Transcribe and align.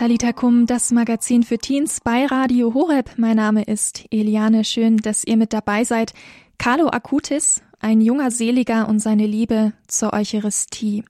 Talita 0.00 0.32
das 0.64 0.92
Magazin 0.92 1.42
für 1.42 1.58
Teens 1.58 2.00
bei 2.02 2.24
Radio 2.24 2.72
Horeb. 2.72 3.10
Mein 3.18 3.36
Name 3.36 3.64
ist 3.64 4.06
Eliane. 4.10 4.64
Schön, 4.64 4.96
dass 4.96 5.24
ihr 5.24 5.36
mit 5.36 5.52
dabei 5.52 5.84
seid. 5.84 6.14
Carlo 6.56 6.88
Acutis, 6.88 7.60
ein 7.80 8.00
junger 8.00 8.30
Seliger 8.30 8.88
und 8.88 9.00
seine 9.00 9.26
Liebe 9.26 9.74
zur 9.88 10.14
Eucharistie. 10.14 11.04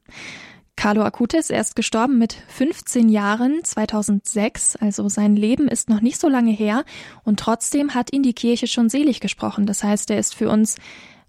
Carlo 0.74 1.02
Acutis, 1.02 1.50
er 1.50 1.60
ist 1.60 1.76
gestorben 1.76 2.18
mit 2.18 2.32
15 2.48 3.08
Jahren 3.08 3.62
2006, 3.62 4.74
also 4.74 5.08
sein 5.08 5.36
Leben 5.36 5.68
ist 5.68 5.88
noch 5.88 6.00
nicht 6.00 6.20
so 6.20 6.28
lange 6.28 6.50
her 6.50 6.84
und 7.22 7.38
trotzdem 7.38 7.94
hat 7.94 8.12
ihn 8.12 8.24
die 8.24 8.34
Kirche 8.34 8.66
schon 8.66 8.88
selig 8.88 9.20
gesprochen. 9.20 9.66
Das 9.66 9.84
heißt, 9.84 10.10
er 10.10 10.18
ist 10.18 10.34
für 10.34 10.50
uns 10.50 10.74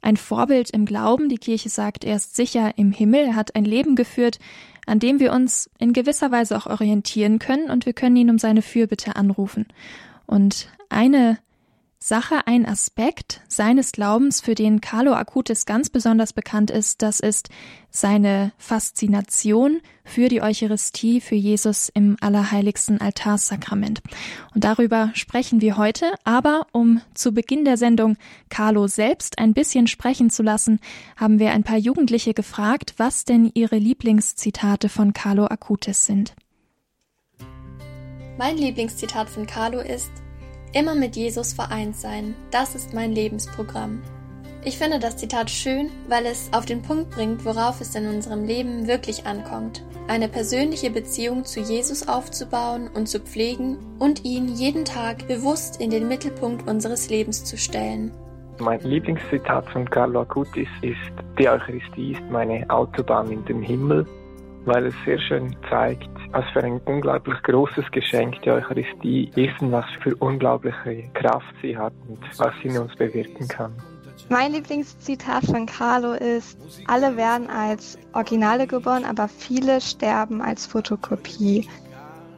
ein 0.02 0.18
Vorbild 0.18 0.70
im 0.72 0.86
Glauben. 0.86 1.30
Die 1.30 1.38
Kirche 1.38 1.70
sagt, 1.70 2.04
er 2.04 2.16
ist 2.16 2.36
sicher 2.36 2.78
im 2.78 2.92
Himmel, 2.92 3.28
er 3.28 3.36
hat 3.36 3.56
ein 3.56 3.66
Leben 3.66 3.96
geführt, 3.96 4.40
an 4.86 5.00
dem 5.00 5.20
wir 5.20 5.32
uns 5.32 5.70
in 5.80 5.94
gewisser 5.94 6.32
Weise 6.32 6.58
auch 6.58 6.66
orientieren 6.66 7.40
können 7.40 7.70
und 7.70 7.86
wir 7.86 7.94
können 7.94 8.16
ihn 8.16 8.30
um 8.30 8.40
seine 8.40 8.62
Fürbitte 8.62 9.16
anrufen. 9.16 9.68
Und 10.26 10.70
eine 10.90 11.38
Sache, 12.04 12.48
ein 12.48 12.66
Aspekt 12.66 13.42
seines 13.48 13.92
Glaubens, 13.92 14.42
für 14.42 14.56
den 14.56 14.82
Carlo 14.82 15.14
Acutis 15.14 15.68
ganz 15.68 15.92
besonders 15.92 16.34
bekannt 16.34 16.72
ist, 16.72 17.04
das 17.04 17.20
ist 17.20 17.50
seine 17.92 18.54
Faszination 18.58 19.82
für 20.04 20.28
die 20.28 20.42
Eucharistie, 20.42 21.22
für 21.22 21.36
Jesus 21.36 21.90
im 21.90 22.18
allerheiligsten 22.20 23.00
Altarsakrament. 23.00 24.02
Und 24.56 24.64
darüber 24.64 25.12
sprechen 25.14 25.62
wir 25.62 25.78
heute, 25.78 26.12
aber 26.24 26.66
um 26.72 27.02
zu 27.14 27.34
Beginn 27.34 27.66
der 27.66 27.78
Sendung 27.78 28.18
Carlo 28.50 28.88
selbst 28.88 29.38
ein 29.38 29.54
bisschen 29.54 29.86
sprechen 29.86 30.32
zu 30.32 30.42
lassen, 30.42 30.80
haben 31.18 31.38
wir 31.38 31.52
ein 31.52 31.64
paar 31.64 31.78
Jugendliche 31.78 32.34
gefragt, 32.34 32.96
was 32.98 33.26
denn 33.26 33.52
ihre 33.54 33.78
Lieblingszitate 33.78 34.90
von 34.90 35.14
Carlo 35.14 35.46
Acutis 35.46 36.08
sind. 36.08 36.34
Mein 38.40 38.58
Lieblingszitat 38.58 39.30
von 39.30 39.46
Carlo 39.46 39.82
ist 39.82 40.12
Immer 40.74 40.96
mit 40.96 41.18
Jesus 41.18 41.52
vereint 41.52 41.98
sein, 41.98 42.34
das 42.50 42.76
ist 42.76 42.94
mein 42.94 43.12
Lebensprogramm. 43.12 44.02
Ich 44.64 44.78
finde 44.78 45.00
das 45.00 45.18
Zitat 45.18 45.50
schön, 45.50 45.90
weil 46.08 46.26
es 46.26 46.50
auf 46.54 46.66
den 46.66 46.82
Punkt 46.82 47.10
bringt, 47.10 47.44
worauf 47.44 47.82
es 47.82 47.94
in 47.94 48.08
unserem 48.08 48.46
Leben 48.46 48.88
wirklich 48.88 49.26
ankommt. 49.26 49.84
Eine 50.08 50.30
persönliche 50.30 50.90
Beziehung 50.90 51.44
zu 51.44 51.60
Jesus 51.60 52.08
aufzubauen 52.08 52.90
und 52.94 53.08
zu 53.08 53.20
pflegen 53.20 53.80
und 54.00 54.24
ihn 54.24 54.48
jeden 54.48 54.86
Tag 54.86 55.28
bewusst 55.28 55.82
in 55.82 55.90
den 55.90 56.08
Mittelpunkt 56.08 56.70
unseres 56.70 57.10
Lebens 57.10 57.44
zu 57.44 57.58
stellen. 57.58 58.12
Mein 58.60 58.80
Lieblingszitat 58.82 59.68
von 59.72 59.90
Carlo 59.90 60.22
Acutis 60.22 60.70
ist, 60.84 60.96
die 61.38 61.50
Eucharistie 61.50 62.14
ist 62.14 62.22
meine 62.30 62.70
Autobahn 62.70 63.30
in 63.32 63.44
den 63.46 63.62
Himmel 63.62 64.06
weil 64.66 64.88
es 64.88 64.96
sehr 65.06 65.20
schön 65.20 65.56
zeigt, 65.70 66.10
was 66.32 66.46
für 66.54 66.64
ein 66.64 66.80
unglaublich 66.86 67.42
großes 67.44 67.90
Geschenk 67.92 68.42
die 68.44 68.52
Eucharistie 68.52 69.32
ist 69.36 69.62
und 69.62 69.72
was 69.72 69.86
für 70.02 70.16
unglaubliche 70.16 71.04
Kraft 71.14 71.54
sie 71.62 71.78
hat 71.78 71.94
und 72.08 72.20
was 72.38 72.54
sie 72.62 72.70
in 72.70 72.78
uns 72.78 72.96
bewirken 72.96 73.48
kann. 73.48 73.74
Mein 74.30 74.54
Lieblingszitat 74.54 75.46
von 75.46 75.66
Carlo 75.66 76.14
ist, 76.14 76.58
alle 76.88 77.18
werden 77.18 77.50
als 77.50 77.98
Originale 78.14 78.66
geboren, 78.66 79.04
aber 79.04 79.28
viele 79.28 79.82
sterben 79.82 80.42
als 80.42 80.66
Fotokopie. 80.66 81.68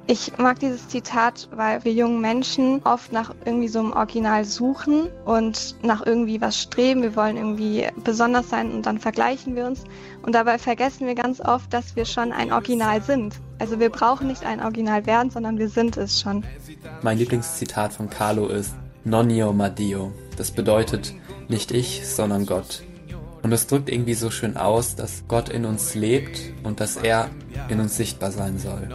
Ich 0.06 0.38
mag 0.38 0.60
dieses 0.60 0.90
Zitat, 0.90 1.48
weil 1.56 1.86
wir 1.86 1.94
jungen 1.94 2.20
Menschen 2.20 2.82
oft 2.84 3.14
nach 3.14 3.34
irgendwie 3.46 3.70
so 3.70 3.80
einem 3.80 3.94
Original 3.94 4.44
suchen 4.44 5.08
und 5.24 5.76
nach 5.82 6.06
irgendwie 6.06 6.42
was 6.42 6.62
streben. 6.62 7.02
Wir 7.02 7.16
wollen 7.16 7.38
irgendwie 7.38 7.88
besonders 8.04 8.50
sein 8.50 8.74
und 8.74 8.86
dann 8.86 9.00
vergleichen 9.00 9.56
wir 9.56 9.66
uns. 9.66 9.86
Und 10.22 10.36
dabei 10.36 10.58
vergessen 10.58 11.08
wir 11.08 11.16
ganz 11.16 11.40
oft, 11.40 11.72
dass 11.74 11.96
wir 11.96 12.04
schon 12.04 12.34
ein 12.34 12.52
Original 12.52 13.02
sind. 13.02 13.36
Also 13.60 13.80
wir 13.80 13.90
brauchen 13.90 14.28
nicht 14.28 14.46
ein 14.46 14.62
Original 14.62 15.06
werden, 15.06 15.30
sondern 15.30 15.58
wir 15.58 15.70
sind 15.70 15.96
es 15.96 16.20
schon. 16.20 16.44
Mein 17.02 17.18
Lieblingszitat 17.18 17.94
von 17.94 18.10
Carlo 18.10 18.48
ist 18.48 18.76
Nonio 19.06 19.54
Madio. 19.54 20.12
Das 20.36 20.52
bedeutet 20.52 21.14
nicht 21.48 21.72
ich, 21.72 22.06
sondern 22.06 22.46
Gott. 22.46 22.84
Und 23.42 23.54
es 23.54 23.68
drückt 23.68 23.90
irgendwie 23.90 24.16
so 24.16 24.32
schön 24.32 24.58
aus, 24.58 24.96
dass 24.96 25.24
Gott 25.28 25.48
in 25.48 25.66
uns 25.66 25.96
lebt 25.96 26.42
und 26.64 26.82
dass 26.82 26.98
er 26.98 27.30
in 27.70 27.80
uns 27.80 27.96
sichtbar 27.96 28.32
sein 28.32 28.58
soll. 28.58 28.90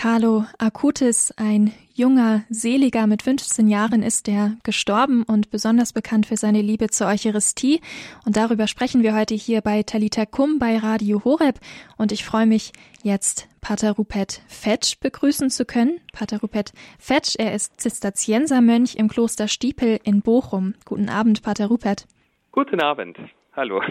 Carlo 0.00 0.46
Acutis, 0.56 1.30
ein 1.36 1.74
junger 1.92 2.44
Seliger 2.48 3.06
mit 3.06 3.20
15 3.20 3.68
Jahren, 3.68 4.02
ist 4.02 4.28
er 4.28 4.56
gestorben 4.62 5.24
und 5.24 5.50
besonders 5.50 5.92
bekannt 5.92 6.24
für 6.24 6.38
seine 6.38 6.62
Liebe 6.62 6.88
zur 6.88 7.06
Eucharistie. 7.06 7.82
Und 8.24 8.38
darüber 8.38 8.66
sprechen 8.66 9.02
wir 9.02 9.14
heute 9.14 9.34
hier 9.34 9.60
bei 9.60 9.82
Talita 9.82 10.24
Kum 10.24 10.58
bei 10.58 10.78
Radio 10.78 11.22
Horeb. 11.22 11.60
Und 11.98 12.12
ich 12.12 12.24
freue 12.24 12.46
mich 12.46 12.72
jetzt, 13.02 13.46
Pater 13.60 13.92
Rupert 13.92 14.40
Fetsch 14.48 14.98
begrüßen 15.00 15.50
zu 15.50 15.66
können. 15.66 16.00
Pater 16.14 16.40
Rupert 16.40 16.72
Fetsch, 16.98 17.36
er 17.38 17.52
ist 17.52 17.78
Zisterziensermönch 17.78 18.94
im 18.94 19.08
Kloster 19.08 19.48
Stiepel 19.48 20.00
in 20.02 20.22
Bochum. 20.22 20.76
Guten 20.86 21.10
Abend, 21.10 21.42
Pater 21.42 21.66
Rupert. 21.66 22.06
Guten 22.52 22.80
Abend. 22.80 23.18
Hallo. 23.52 23.82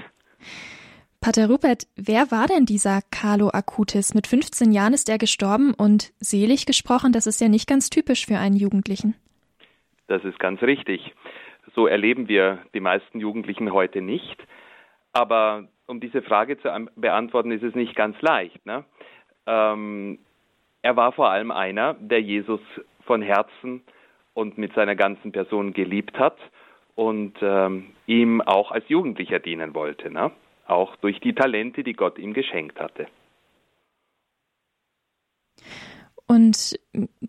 Pater 1.22 1.50
Rupert, 1.50 1.84
wer 1.98 2.32
war 2.32 2.48
denn 2.48 2.66
dieser 2.66 3.02
Carlo 3.12 3.50
Acutis? 3.50 4.14
Mit 4.14 4.26
15 4.26 4.72
Jahren 4.72 4.94
ist 4.94 5.10
er 5.10 5.18
gestorben 5.18 5.74
und 5.74 6.14
selig 6.22 6.66
gesprochen, 6.66 7.12
das 7.12 7.28
ist 7.28 7.42
ja 7.42 7.50
nicht 7.50 7.68
ganz 7.68 7.90
typisch 7.90 8.26
für 8.26 8.38
einen 8.38 8.56
Jugendlichen. 8.56 9.16
Das 10.08 10.24
ist 10.24 10.40
ganz 10.40 10.62
richtig. 10.62 11.14
So 11.76 11.88
erleben 11.88 12.30
wir 12.30 12.60
die 12.74 12.80
meisten 12.80 13.20
Jugendlichen 13.20 13.74
heute 13.74 14.02
nicht. 14.02 14.38
Aber 15.12 15.68
um 15.88 16.00
diese 16.00 16.22
Frage 16.22 16.58
zu 16.58 16.70
beantworten, 16.96 17.52
ist 17.52 17.64
es 17.64 17.76
nicht 17.76 17.96
ganz 17.96 18.20
leicht. 18.22 18.66
Ne? 18.66 18.86
Ähm, 19.46 20.20
er 20.82 20.96
war 20.96 21.12
vor 21.12 21.30
allem 21.30 21.52
einer, 21.52 21.96
der 21.96 22.22
Jesus 22.22 22.62
von 23.06 23.22
Herzen 23.22 23.82
und 24.34 24.58
mit 24.58 24.74
seiner 24.74 24.96
ganzen 24.96 25.34
Person 25.34 25.74
geliebt 25.74 26.18
hat 26.18 26.38
und 26.96 27.34
ähm, 27.42 27.88
ihm 28.08 28.40
auch 28.40 28.72
als 28.72 28.88
Jugendlicher 28.88 29.40
dienen 29.40 29.74
wollte. 29.74 30.10
Ne? 30.10 30.32
Auch 30.70 30.96
durch 30.98 31.20
die 31.20 31.34
Talente, 31.34 31.84
die 31.84 31.94
Gott 31.94 32.18
ihm 32.18 32.34
geschenkt 32.34 32.80
hatte. 32.80 33.08
Und 36.28 36.80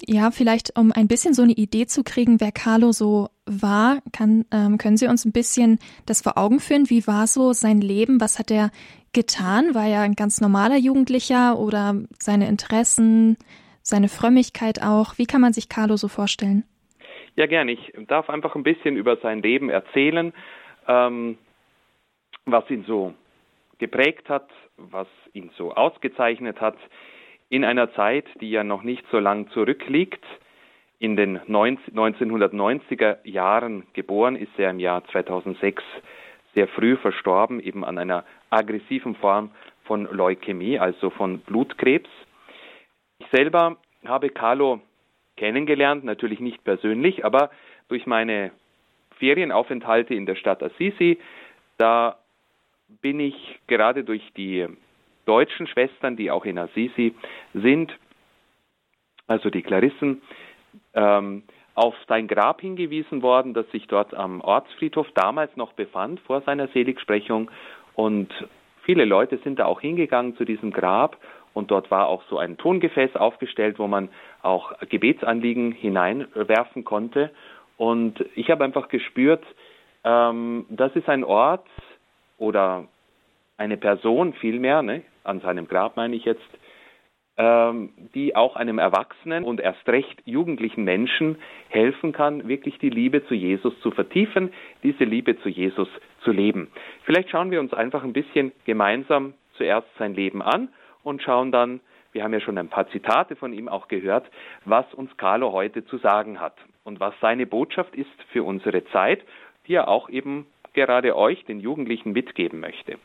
ja, 0.06 0.30
vielleicht 0.30 0.78
um 0.78 0.92
ein 0.92 1.08
bisschen 1.08 1.32
so 1.32 1.42
eine 1.42 1.52
Idee 1.52 1.86
zu 1.86 2.04
kriegen, 2.04 2.38
wer 2.38 2.52
Carlo 2.52 2.92
so 2.92 3.28
war, 3.46 4.02
kann, 4.12 4.44
ähm, 4.52 4.76
können 4.76 4.98
Sie 4.98 5.06
uns 5.06 5.24
ein 5.24 5.32
bisschen 5.32 5.78
das 6.04 6.20
vor 6.20 6.36
Augen 6.36 6.60
führen? 6.60 6.90
Wie 6.90 7.06
war 7.06 7.26
so 7.26 7.54
sein 7.54 7.80
Leben? 7.80 8.20
Was 8.20 8.38
hat 8.38 8.50
er 8.50 8.70
getan? 9.14 9.74
War 9.74 9.86
er 9.86 10.02
ein 10.02 10.16
ganz 10.16 10.42
normaler 10.42 10.76
Jugendlicher 10.76 11.58
oder 11.58 11.94
seine 12.18 12.46
Interessen, 12.46 13.38
seine 13.80 14.10
Frömmigkeit 14.10 14.82
auch? 14.82 15.16
Wie 15.16 15.24
kann 15.24 15.40
man 15.40 15.54
sich 15.54 15.70
Carlo 15.70 15.96
so 15.96 16.08
vorstellen? 16.08 16.64
Ja, 17.36 17.46
gerne. 17.46 17.72
Ich 17.72 17.94
darf 18.06 18.28
einfach 18.28 18.54
ein 18.54 18.64
bisschen 18.64 18.96
über 18.96 19.16
sein 19.16 19.40
Leben 19.40 19.70
erzählen, 19.70 20.34
ähm, 20.86 21.38
was 22.44 22.68
ihn 22.68 22.84
so 22.86 23.14
geprägt 23.80 24.28
hat, 24.28 24.48
was 24.76 25.08
ihn 25.32 25.50
so 25.56 25.72
ausgezeichnet 25.72 26.60
hat, 26.60 26.76
in 27.48 27.64
einer 27.64 27.92
Zeit, 27.94 28.26
die 28.40 28.50
ja 28.50 28.62
noch 28.62 28.84
nicht 28.84 29.04
so 29.10 29.18
lang 29.18 29.48
zurückliegt. 29.50 30.24
In 31.00 31.16
den 31.16 31.40
1990er 31.40 33.16
Jahren 33.24 33.86
geboren 33.94 34.36
ist 34.36 34.56
er 34.58 34.70
im 34.70 34.78
Jahr 34.78 35.04
2006 35.06 35.82
sehr 36.54 36.68
früh 36.68 36.96
verstorben, 36.96 37.58
eben 37.58 37.84
an 37.84 37.98
einer 37.98 38.24
aggressiven 38.50 39.16
Form 39.16 39.50
von 39.84 40.04
Leukämie, 40.04 40.78
also 40.78 41.10
von 41.10 41.40
Blutkrebs. 41.40 42.10
Ich 43.18 43.26
selber 43.32 43.78
habe 44.04 44.28
Carlo 44.28 44.80
kennengelernt, 45.36 46.04
natürlich 46.04 46.38
nicht 46.38 46.62
persönlich, 46.64 47.24
aber 47.24 47.50
durch 47.88 48.06
meine 48.06 48.52
Ferienaufenthalte 49.18 50.14
in 50.14 50.26
der 50.26 50.36
Stadt 50.36 50.62
Assisi. 50.62 51.18
Da 51.78 52.19
bin 53.00 53.20
ich 53.20 53.60
gerade 53.66 54.04
durch 54.04 54.22
die 54.36 54.66
deutschen 55.26 55.66
Schwestern, 55.66 56.16
die 56.16 56.30
auch 56.30 56.44
in 56.44 56.58
Assisi 56.58 57.14
sind, 57.54 57.96
also 59.26 59.50
die 59.50 59.62
Klarissen, 59.62 60.22
ähm, 60.94 61.44
auf 61.74 61.94
sein 62.08 62.26
Grab 62.26 62.60
hingewiesen 62.60 63.22
worden, 63.22 63.54
das 63.54 63.70
sich 63.70 63.86
dort 63.86 64.12
am 64.12 64.40
Ortsfriedhof 64.40 65.06
damals 65.14 65.56
noch 65.56 65.72
befand, 65.72 66.20
vor 66.20 66.42
seiner 66.42 66.68
Seligsprechung. 66.68 67.50
Und 67.94 68.28
viele 68.82 69.04
Leute 69.04 69.38
sind 69.38 69.58
da 69.58 69.66
auch 69.66 69.80
hingegangen 69.80 70.36
zu 70.36 70.44
diesem 70.44 70.72
Grab. 70.72 71.16
Und 71.54 71.70
dort 71.70 71.90
war 71.90 72.08
auch 72.08 72.22
so 72.28 72.38
ein 72.38 72.58
Tongefäß 72.58 73.16
aufgestellt, 73.16 73.78
wo 73.78 73.86
man 73.86 74.08
auch 74.42 74.72
Gebetsanliegen 74.88 75.72
hineinwerfen 75.72 76.84
konnte. 76.84 77.30
Und 77.76 78.24
ich 78.34 78.50
habe 78.50 78.64
einfach 78.64 78.88
gespürt, 78.88 79.44
ähm, 80.04 80.66
das 80.68 80.94
ist 80.96 81.08
ein 81.08 81.24
Ort, 81.24 81.66
oder 82.40 82.88
eine 83.56 83.76
Person 83.76 84.32
vielmehr, 84.32 84.82
ne, 84.82 85.02
an 85.22 85.40
seinem 85.40 85.68
Grab 85.68 85.96
meine 85.96 86.16
ich 86.16 86.24
jetzt, 86.24 86.48
ähm, 87.36 87.90
die 88.14 88.34
auch 88.34 88.56
einem 88.56 88.78
erwachsenen 88.78 89.44
und 89.44 89.60
erst 89.60 89.86
recht 89.88 90.20
jugendlichen 90.24 90.82
Menschen 90.82 91.36
helfen 91.68 92.12
kann, 92.12 92.48
wirklich 92.48 92.78
die 92.78 92.90
Liebe 92.90 93.24
zu 93.26 93.34
Jesus 93.34 93.78
zu 93.80 93.90
vertiefen, 93.90 94.52
diese 94.82 95.04
Liebe 95.04 95.38
zu 95.40 95.48
Jesus 95.48 95.88
zu 96.24 96.32
leben. 96.32 96.68
Vielleicht 97.04 97.30
schauen 97.30 97.50
wir 97.50 97.60
uns 97.60 97.72
einfach 97.72 98.02
ein 98.02 98.12
bisschen 98.12 98.52
gemeinsam 98.64 99.34
zuerst 99.56 99.88
sein 99.98 100.14
Leben 100.14 100.42
an 100.42 100.68
und 101.02 101.22
schauen 101.22 101.52
dann, 101.52 101.80
wir 102.12 102.24
haben 102.24 102.32
ja 102.32 102.40
schon 102.40 102.58
ein 102.58 102.68
paar 102.68 102.88
Zitate 102.88 103.36
von 103.36 103.52
ihm 103.52 103.68
auch 103.68 103.88
gehört, 103.88 104.28
was 104.64 104.92
uns 104.94 105.16
Carlo 105.16 105.52
heute 105.52 105.84
zu 105.84 105.98
sagen 105.98 106.40
hat 106.40 106.56
und 106.82 106.98
was 106.98 107.14
seine 107.20 107.46
Botschaft 107.46 107.94
ist 107.94 108.10
für 108.32 108.42
unsere 108.42 108.84
Zeit, 108.86 109.22
die 109.68 109.74
er 109.74 109.88
auch 109.88 110.08
eben 110.08 110.46
gerade 110.74 111.16
euch, 111.16 111.44
den 111.44 111.60
Jugendlichen, 111.60 112.12
mitgeben 112.12 112.60
möchte. 112.60 112.98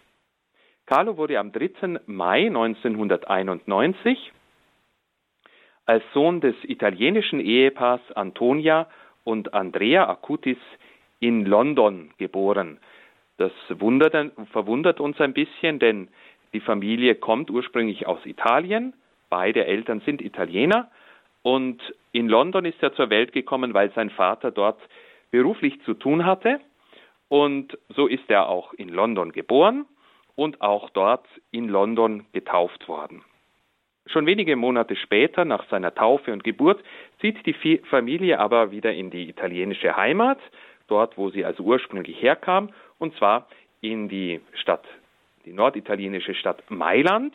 Carlo 0.85 1.17
wurde 1.17 1.39
am 1.39 1.51
3. 1.51 1.99
Mai 2.05 2.45
1991 2.47 4.31
als 5.85 6.03
Sohn 6.13 6.41
des 6.41 6.55
italienischen 6.63 7.39
Ehepaars 7.39 8.01
Antonia 8.15 8.87
und 9.23 9.53
Andrea 9.53 10.07
Acutis 10.07 10.57
in 11.19 11.45
London 11.45 12.11
geboren. 12.17 12.79
Das 13.37 13.51
wundert, 13.69 14.31
verwundert 14.51 14.99
uns 14.99 15.19
ein 15.19 15.33
bisschen, 15.33 15.79
denn 15.79 16.07
die 16.53 16.59
Familie 16.59 17.15
kommt 17.15 17.49
ursprünglich 17.49 18.07
aus 18.07 18.23
Italien, 18.25 18.93
beide 19.29 19.65
Eltern 19.65 20.01
sind 20.05 20.21
Italiener 20.21 20.89
und 21.41 21.81
in 22.11 22.29
London 22.29 22.65
ist 22.65 22.81
er 22.81 22.93
zur 22.93 23.09
Welt 23.09 23.33
gekommen, 23.33 23.73
weil 23.73 23.91
sein 23.93 24.09
Vater 24.09 24.51
dort 24.51 24.79
beruflich 25.31 25.81
zu 25.83 25.95
tun 25.95 26.25
hatte 26.25 26.59
und 27.29 27.77
so 27.89 28.07
ist 28.07 28.29
er 28.29 28.47
auch 28.49 28.73
in 28.73 28.89
London 28.89 29.31
geboren 29.31 29.85
und 30.35 30.61
auch 30.61 30.89
dort 30.91 31.25
in 31.51 31.67
London 31.69 32.25
getauft 32.33 32.87
worden. 32.87 33.23
Schon 34.07 34.27
wenige 34.27 34.55
Monate 34.55 34.95
später, 34.95 35.45
nach 35.45 35.67
seiner 35.69 35.95
Taufe 35.95 36.31
und 36.31 36.43
Geburt, 36.43 36.83
zieht 37.21 37.43
die 37.45 37.79
Familie 37.89 38.39
aber 38.39 38.69
wieder 38.69 38.93
in 38.93 39.09
die 39.09 39.27
italienische 39.27 39.95
Heimat, 39.95 40.37
dort 40.87 41.17
wo 41.17 41.31
sie 41.31 41.43
also 41.43 41.63
ursprünglich 41.63 42.21
herkam, 42.21 42.71
und 42.99 43.15
zwar 43.17 43.47
in 43.81 44.07
die 44.07 44.41
Stadt, 44.53 44.85
die 45.45 45.53
norditalienische 45.53 46.35
Stadt 46.35 46.63
Mailand, 46.69 47.33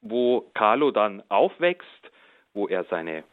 wo 0.00 0.48
Carlo 0.54 0.92
dann 0.92 1.24
aufwächst, 1.28 2.12
wo 2.54 2.68
er 2.68 2.84
seine, 2.84 3.24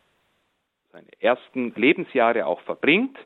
seine 0.91 1.07
ersten 1.19 1.71
Lebensjahre 1.75 2.47
auch 2.47 2.61
verbringt 2.61 3.17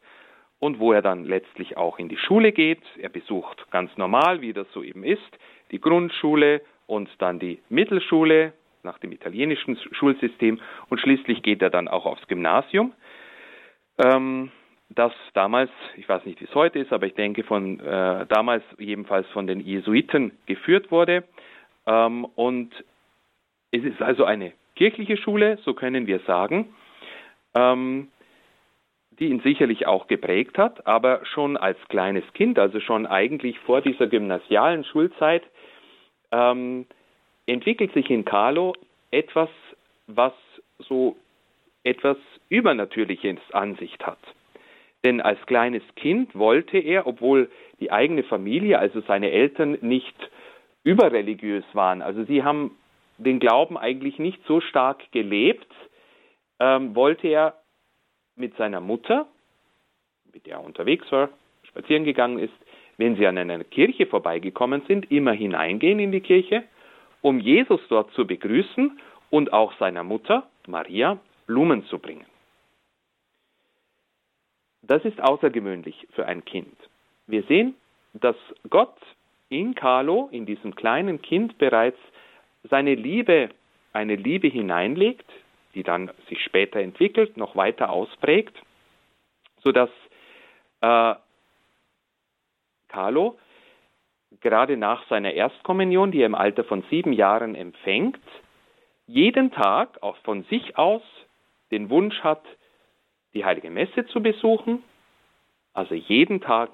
und 0.59 0.79
wo 0.79 0.93
er 0.93 1.01
dann 1.01 1.25
letztlich 1.25 1.77
auch 1.77 1.99
in 1.99 2.09
die 2.09 2.17
Schule 2.17 2.51
geht. 2.51 2.81
Er 2.97 3.09
besucht 3.09 3.69
ganz 3.71 3.95
normal, 3.97 4.41
wie 4.41 4.53
das 4.53 4.67
so 4.73 4.83
eben 4.83 5.03
ist, 5.03 5.39
die 5.71 5.79
Grundschule 5.79 6.61
und 6.87 7.09
dann 7.19 7.39
die 7.39 7.59
Mittelschule 7.69 8.53
nach 8.83 8.97
dem 8.99 9.11
italienischen 9.11 9.77
Schulsystem 9.91 10.59
und 10.89 10.99
schließlich 10.99 11.43
geht 11.43 11.61
er 11.61 11.69
dann 11.69 11.87
auch 11.87 12.05
aufs 12.05 12.27
Gymnasium. 12.27 12.93
Ähm, 13.97 14.51
das 14.89 15.13
damals, 15.33 15.69
ich 15.97 16.09
weiß 16.09 16.25
nicht, 16.25 16.41
wie 16.41 16.45
es 16.45 16.55
heute 16.55 16.79
ist, 16.79 16.91
aber 16.91 17.05
ich 17.05 17.13
denke 17.13 17.43
von 17.43 17.79
äh, 17.79 18.25
damals 18.27 18.63
jedenfalls 18.77 19.27
von 19.27 19.45
den 19.45 19.59
Jesuiten 19.59 20.31
geführt 20.45 20.91
wurde. 20.91 21.23
Ähm, 21.85 22.25
und 22.35 22.71
es 23.71 23.83
ist 23.83 24.01
also 24.01 24.23
eine 24.23 24.53
kirchliche 24.75 25.17
Schule, 25.17 25.59
so 25.63 25.73
können 25.73 26.07
wir 26.07 26.19
sagen. 26.21 26.73
Ähm, 27.55 28.07
die 29.19 29.27
ihn 29.27 29.41
sicherlich 29.41 29.85
auch 29.85 30.07
geprägt 30.07 30.57
hat, 30.57 30.87
aber 30.87 31.25
schon 31.25 31.57
als 31.57 31.77
kleines 31.89 32.23
Kind, 32.33 32.57
also 32.57 32.79
schon 32.79 33.05
eigentlich 33.05 33.59
vor 33.59 33.81
dieser 33.81 34.07
gymnasialen 34.07 34.85
Schulzeit, 34.85 35.43
ähm, 36.31 36.85
entwickelt 37.45 37.93
sich 37.93 38.09
in 38.09 38.25
Carlo 38.25 38.73
etwas, 39.11 39.49
was 40.07 40.33
so 40.79 41.17
etwas 41.83 42.17
Übernatürliches 42.49 43.39
an 43.51 43.75
sich 43.75 43.97
hat. 44.01 44.19
Denn 45.03 45.21
als 45.21 45.39
kleines 45.45 45.83
Kind 45.95 46.35
wollte 46.37 46.77
er, 46.77 47.07
obwohl 47.07 47.49
die 47.79 47.91
eigene 47.91 48.23
Familie, 48.23 48.79
also 48.79 49.01
seine 49.01 49.31
Eltern, 49.31 49.77
nicht 49.81 50.15
überreligiös 50.83 51.63
waren, 51.73 52.01
also 52.01 52.23
sie 52.25 52.43
haben 52.43 52.77
den 53.17 53.39
Glauben 53.39 53.77
eigentlich 53.77 54.17
nicht 54.19 54.39
so 54.45 54.61
stark 54.61 55.11
gelebt, 55.11 55.67
ähm, 56.59 56.95
wollte 56.95 57.27
er 57.27 57.58
mit 58.39 58.55
seiner 58.57 58.79
Mutter, 58.79 59.27
mit 60.33 60.45
der 60.45 60.55
er 60.55 60.63
unterwegs 60.63 61.11
war, 61.11 61.29
spazieren 61.63 62.05
gegangen 62.05 62.39
ist, 62.39 62.53
wenn 62.97 63.15
sie 63.15 63.27
an 63.27 63.37
einer 63.37 63.63
Kirche 63.63 64.05
vorbeigekommen 64.05 64.81
sind, 64.87 65.11
immer 65.11 65.31
hineingehen 65.31 65.99
in 65.99 66.11
die 66.11 66.21
Kirche, 66.21 66.63
um 67.21 67.39
Jesus 67.39 67.81
dort 67.89 68.11
zu 68.13 68.25
begrüßen 68.25 68.99
und 69.29 69.53
auch 69.53 69.73
seiner 69.77 70.03
Mutter, 70.03 70.47
Maria, 70.67 71.19
Blumen 71.47 71.85
zu 71.85 71.99
bringen. 71.99 72.25
Das 74.81 75.03
ist 75.05 75.21
außergewöhnlich 75.21 76.07
für 76.11 76.25
ein 76.25 76.43
Kind. 76.45 76.75
Wir 77.27 77.43
sehen, 77.43 77.75
dass 78.13 78.35
Gott 78.69 78.97
in 79.49 79.75
Carlo, 79.75 80.29
in 80.31 80.45
diesem 80.45 80.75
kleinen 80.75 81.21
Kind 81.21 81.57
bereits 81.57 81.99
seine 82.63 82.95
Liebe, 82.95 83.49
eine 83.93 84.15
Liebe 84.15 84.47
hineinlegt, 84.47 85.25
die 85.75 85.83
dann 85.83 86.11
sich 86.27 86.43
später 86.43 86.79
entwickelt, 86.79 87.37
noch 87.37 87.55
weiter 87.55 87.89
ausprägt, 87.89 88.55
sodass 89.61 89.89
äh, 90.81 91.15
Carlo 92.87 93.37
gerade 94.41 94.77
nach 94.77 95.07
seiner 95.07 95.33
Erstkommunion, 95.33 96.11
die 96.11 96.21
er 96.21 96.25
im 96.25 96.35
Alter 96.35 96.63
von 96.63 96.83
sieben 96.89 97.13
Jahren 97.13 97.55
empfängt, 97.55 98.19
jeden 99.07 99.51
Tag 99.51 100.01
auch 100.01 100.17
von 100.17 100.43
sich 100.45 100.77
aus 100.77 101.01
den 101.71 101.89
Wunsch 101.89 102.19
hat, 102.21 102.43
die 103.33 103.45
heilige 103.45 103.69
Messe 103.69 104.05
zu 104.07 104.21
besuchen, 104.21 104.83
also 105.73 105.95
jeden 105.95 106.41
Tag 106.41 106.69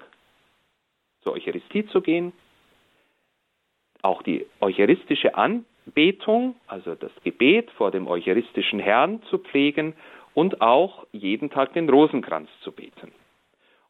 zur 1.21 1.33
Eucharistie 1.33 1.85
zu 1.87 2.01
gehen, 2.01 2.33
auch 4.01 4.21
die 4.21 4.45
eucharistische 4.61 5.35
An 5.35 5.65
Betung, 5.93 6.55
also 6.67 6.95
das 6.95 7.11
Gebet 7.23 7.69
vor 7.71 7.91
dem 7.91 8.07
eucharistischen 8.07 8.79
Herrn 8.79 9.21
zu 9.29 9.37
pflegen 9.37 9.93
und 10.33 10.61
auch 10.61 11.05
jeden 11.11 11.49
Tag 11.49 11.73
den 11.73 11.89
Rosenkranz 11.89 12.49
zu 12.61 12.71
beten. 12.71 13.11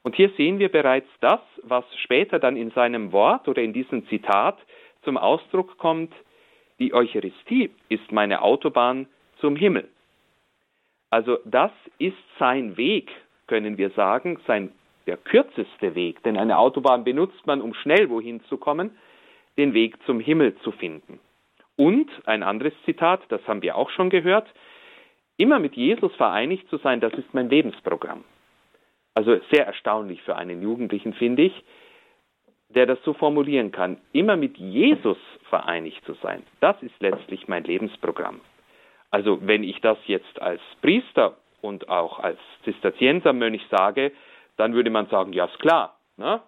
Und 0.03 0.15
hier 0.15 0.30
sehen 0.38 0.59
wir 0.59 0.69
bereits 0.69 1.07
das, 1.19 1.39
was 1.63 1.83
später 2.03 2.38
dann 2.38 2.57
in 2.57 2.69
seinem 2.71 3.12
Wort 3.12 3.47
oder 3.47 3.62
in 3.62 3.74
diesem 3.74 4.07
Zitat 4.07 4.57
zum 5.03 5.18
Ausdruck 5.18 5.77
kommt, 5.77 6.13
die 6.80 6.94
Eucharistie 6.94 7.71
ist 7.89 8.12
meine 8.12 8.41
Autobahn 8.41 9.07
zum 9.39 9.56
Himmel. 9.56 9.88
Also 11.09 11.38
das 11.45 11.71
ist 11.98 12.18
sein 12.38 12.77
Weg, 12.77 13.09
können 13.48 13.77
wir 13.77 13.89
sagen, 13.91 14.39
sein 14.45 14.71
der 15.07 15.18
kürzeste 15.18 15.95
Weg, 15.95 16.21
denn 16.24 16.36
eine 16.36 16.57
Autobahn 16.57 17.03
benutzt 17.03 17.45
man, 17.45 17.62
um 17.62 17.74
schnell 17.74 18.09
wohin 18.09 18.43
zu 18.46 18.58
kommen, 18.58 18.91
den 19.58 19.74
Weg 19.74 19.96
zum 20.05 20.19
Himmel 20.19 20.55
zu 20.58 20.72
finden. 20.72 21.19
Und 21.77 22.10
ein 22.25 22.44
anderes 22.44 22.74
Zitat, 22.86 23.22
das 23.29 23.46
haben 23.48 23.62
wir 23.62 23.75
auch 23.75 23.89
schon 23.89 24.10
gehört, 24.10 24.48
immer 25.38 25.60
mit 25.60 25.75
Jesus 25.75 26.13
vereinigt 26.15 26.70
zu 26.70 26.77
sein, 26.77 27.01
das 27.01 27.13
ist 27.13 27.34
mein 27.34 27.50
Lebensprogramm. 27.50 28.24
Also 29.13 29.38
sehr 29.51 29.65
erstaunlich 29.65 30.22
für 30.24 30.36
einen 30.36 30.62
Jugendlichen, 30.62 31.13
finde 31.13 31.44
ich, 31.44 31.63
der 32.70 32.86
das 32.86 33.01
so 33.03 33.13
formulieren 33.13 33.72
kann. 33.72 33.98
Immer 34.12 34.36
mit 34.36 34.58
Jesus 34.58 35.17
vereinigt 35.50 36.03
zu 36.05 36.13
sein, 36.15 36.44
das 36.60 36.82
ist 36.82 36.96
letztlich 37.00 37.48
mein 37.48 37.63
Lebensprogramm. 37.63 38.41
Also 39.12 39.39
wenn 39.46 39.63
ich 39.63 39.79
das 39.82 39.98
jetzt 40.08 40.41
als 40.41 40.62
Priester 40.82 41.38
und 41.62 41.89
auch 41.89 42.20
als 42.20 42.39
Zisterziensermönch 42.63 43.62
sage, 43.70 44.12
dann 44.58 44.74
würde 44.74 44.89
man 44.89 45.08
sagen, 45.08 45.34
ja 45.34 45.46
ist 45.46 45.60
klar, 45.60 46.00
ne? 46.17 46.41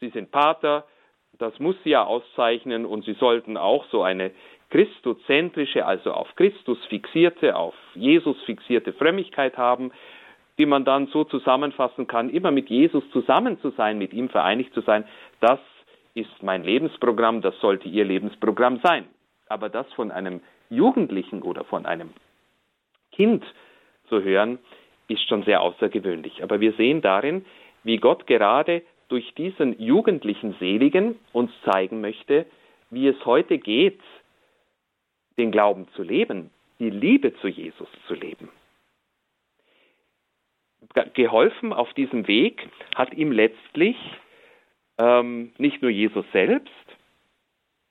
Sie 0.00 0.08
sind 0.10 0.32
Pater, 0.32 0.84
das 1.38 1.58
muss 1.58 1.76
Sie 1.84 1.90
ja 1.90 2.04
auszeichnen 2.04 2.86
und 2.86 3.04
Sie 3.04 3.14
sollten 3.14 3.56
auch 3.56 3.84
so 3.86 4.02
eine 4.02 4.32
christozentrische, 4.72 5.84
also 5.84 6.12
auf 6.12 6.34
Christus 6.34 6.78
fixierte, 6.86 7.56
auf 7.56 7.74
Jesus 7.94 8.42
fixierte 8.44 8.94
Frömmigkeit 8.94 9.58
haben, 9.58 9.92
die 10.58 10.64
man 10.64 10.86
dann 10.86 11.08
so 11.08 11.24
zusammenfassen 11.24 12.06
kann, 12.06 12.30
immer 12.30 12.50
mit 12.50 12.70
Jesus 12.70 13.04
zusammen 13.10 13.60
zu 13.60 13.68
sein, 13.72 13.98
mit 13.98 14.14
ihm 14.14 14.30
vereinigt 14.30 14.72
zu 14.72 14.80
sein, 14.80 15.04
das 15.40 15.60
ist 16.14 16.42
mein 16.42 16.64
Lebensprogramm, 16.64 17.42
das 17.42 17.58
sollte 17.60 17.86
Ihr 17.86 18.06
Lebensprogramm 18.06 18.80
sein. 18.82 19.04
Aber 19.46 19.68
das 19.68 19.90
von 19.92 20.10
einem 20.10 20.40
Jugendlichen 20.70 21.42
oder 21.42 21.64
von 21.64 21.84
einem 21.84 22.08
Kind 23.12 23.44
zu 24.08 24.22
hören, 24.22 24.58
ist 25.06 25.28
schon 25.28 25.42
sehr 25.42 25.60
außergewöhnlich. 25.60 26.42
Aber 26.42 26.60
wir 26.60 26.72
sehen 26.72 27.02
darin, 27.02 27.44
wie 27.84 27.98
Gott 27.98 28.26
gerade 28.26 28.80
durch 29.08 29.34
diesen 29.34 29.78
jugendlichen 29.78 30.54
Seligen 30.58 31.16
uns 31.34 31.50
zeigen 31.70 32.00
möchte, 32.00 32.46
wie 32.88 33.08
es 33.08 33.26
heute 33.26 33.58
geht, 33.58 34.00
den 35.38 35.50
Glauben 35.50 35.88
zu 35.94 36.02
leben, 36.02 36.50
die 36.78 36.90
Liebe 36.90 37.34
zu 37.36 37.48
Jesus 37.48 37.88
zu 38.06 38.14
leben. 38.14 38.48
Geholfen 41.14 41.72
auf 41.72 41.92
diesem 41.94 42.26
Weg 42.26 42.68
hat 42.94 43.14
ihm 43.14 43.30
letztlich 43.30 43.96
ähm, 44.98 45.52
nicht 45.58 45.80
nur 45.80 45.90
Jesus 45.90 46.24
selbst, 46.32 46.72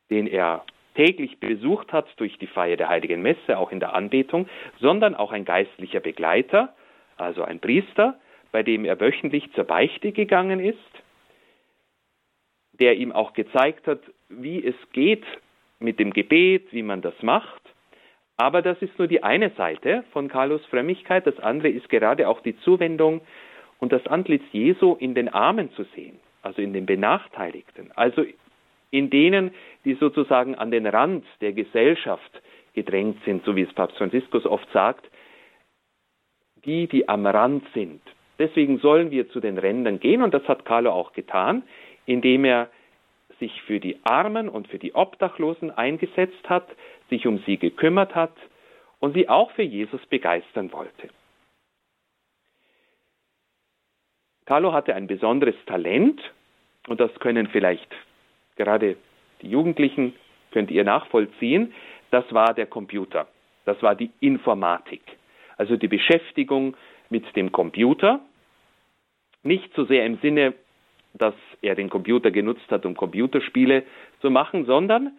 den 0.09 0.27
er 0.27 0.65
täglich 0.95 1.39
besucht 1.39 1.93
hat 1.93 2.07
durch 2.17 2.37
die 2.37 2.47
Feier 2.47 2.75
der 2.75 2.89
heiligen 2.89 3.21
Messe, 3.21 3.57
auch 3.57 3.71
in 3.71 3.79
der 3.79 3.95
Anbetung, 3.95 4.49
sondern 4.79 5.15
auch 5.15 5.31
ein 5.31 5.45
geistlicher 5.45 6.01
Begleiter, 6.01 6.75
also 7.17 7.43
ein 7.43 7.59
Priester, 7.59 8.19
bei 8.51 8.63
dem 8.63 8.83
er 8.83 8.99
wöchentlich 8.99 9.51
zur 9.53 9.63
Beichte 9.63 10.11
gegangen 10.11 10.59
ist, 10.59 10.77
der 12.73 12.97
ihm 12.97 13.11
auch 13.11 13.33
gezeigt 13.33 13.87
hat, 13.87 14.01
wie 14.27 14.63
es 14.65 14.75
geht 14.91 15.23
mit 15.81 15.99
dem 15.99 16.11
Gebet, 16.11 16.71
wie 16.71 16.83
man 16.83 17.01
das 17.01 17.13
macht. 17.21 17.61
Aber 18.37 18.61
das 18.61 18.81
ist 18.81 18.97
nur 18.97 19.07
die 19.07 19.23
eine 19.23 19.51
Seite 19.51 20.03
von 20.11 20.27
Carlos 20.27 20.65
Frömmigkeit. 20.67 21.27
Das 21.27 21.39
andere 21.39 21.69
ist 21.69 21.89
gerade 21.89 22.27
auch 22.27 22.41
die 22.41 22.57
Zuwendung 22.61 23.21
und 23.79 23.91
das 23.91 24.05
Antlitz 24.07 24.43
Jesu 24.51 24.95
in 24.95 25.13
den 25.15 25.29
Armen 25.29 25.71
zu 25.73 25.83
sehen, 25.95 26.19
also 26.41 26.61
in 26.61 26.73
den 26.73 26.85
Benachteiligten, 26.85 27.91
also 27.95 28.25
in 28.91 29.09
denen, 29.09 29.51
die 29.85 29.95
sozusagen 29.95 30.55
an 30.55 30.71
den 30.71 30.85
Rand 30.85 31.25
der 31.41 31.53
Gesellschaft 31.53 32.41
gedrängt 32.73 33.17
sind, 33.25 33.43
so 33.45 33.55
wie 33.55 33.61
es 33.61 33.73
Papst 33.73 33.97
Franziskus 33.97 34.45
oft 34.45 34.69
sagt, 34.71 35.09
die, 36.65 36.87
die 36.87 37.09
am 37.09 37.25
Rand 37.25 37.63
sind. 37.73 38.01
Deswegen 38.37 38.79
sollen 38.79 39.11
wir 39.11 39.29
zu 39.29 39.39
den 39.39 39.57
Rändern 39.57 39.99
gehen 39.99 40.21
und 40.21 40.33
das 40.33 40.47
hat 40.47 40.65
Carlo 40.65 40.91
auch 40.91 41.13
getan, 41.13 41.63
indem 42.05 42.45
er 42.45 42.69
sich 43.41 43.61
für 43.63 43.79
die 43.79 43.97
Armen 44.03 44.47
und 44.47 44.67
für 44.69 44.79
die 44.79 44.93
Obdachlosen 44.93 45.71
eingesetzt 45.71 46.47
hat, 46.47 46.67
sich 47.09 47.27
um 47.27 47.39
sie 47.39 47.57
gekümmert 47.57 48.15
hat 48.15 48.33
und 48.99 49.13
sie 49.15 49.27
auch 49.27 49.51
für 49.51 49.63
Jesus 49.63 49.99
begeistern 50.05 50.71
wollte. 50.71 51.09
Carlo 54.45 54.73
hatte 54.73 54.95
ein 54.95 55.07
besonderes 55.07 55.55
Talent 55.65 56.21
und 56.87 56.99
das 56.99 57.13
können 57.19 57.47
vielleicht 57.47 57.91
gerade 58.55 58.95
die 59.41 59.49
Jugendlichen, 59.49 60.13
könnt 60.51 60.69
ihr 60.69 60.83
nachvollziehen, 60.83 61.73
das 62.11 62.25
war 62.31 62.53
der 62.53 62.67
Computer, 62.67 63.27
das 63.65 63.81
war 63.81 63.95
die 63.95 64.11
Informatik, 64.19 65.01
also 65.57 65.77
die 65.77 65.87
Beschäftigung 65.87 66.75
mit 67.09 67.35
dem 67.35 67.51
Computer, 67.51 68.19
nicht 69.43 69.73
so 69.73 69.85
sehr 69.85 70.05
im 70.05 70.17
Sinne, 70.19 70.53
dass 71.13 71.35
er 71.61 71.75
den 71.75 71.89
Computer 71.89 72.31
genutzt 72.31 72.69
hat, 72.69 72.85
um 72.85 72.95
Computerspiele 72.95 73.83
zu 74.21 74.29
machen, 74.29 74.65
sondern 74.65 75.13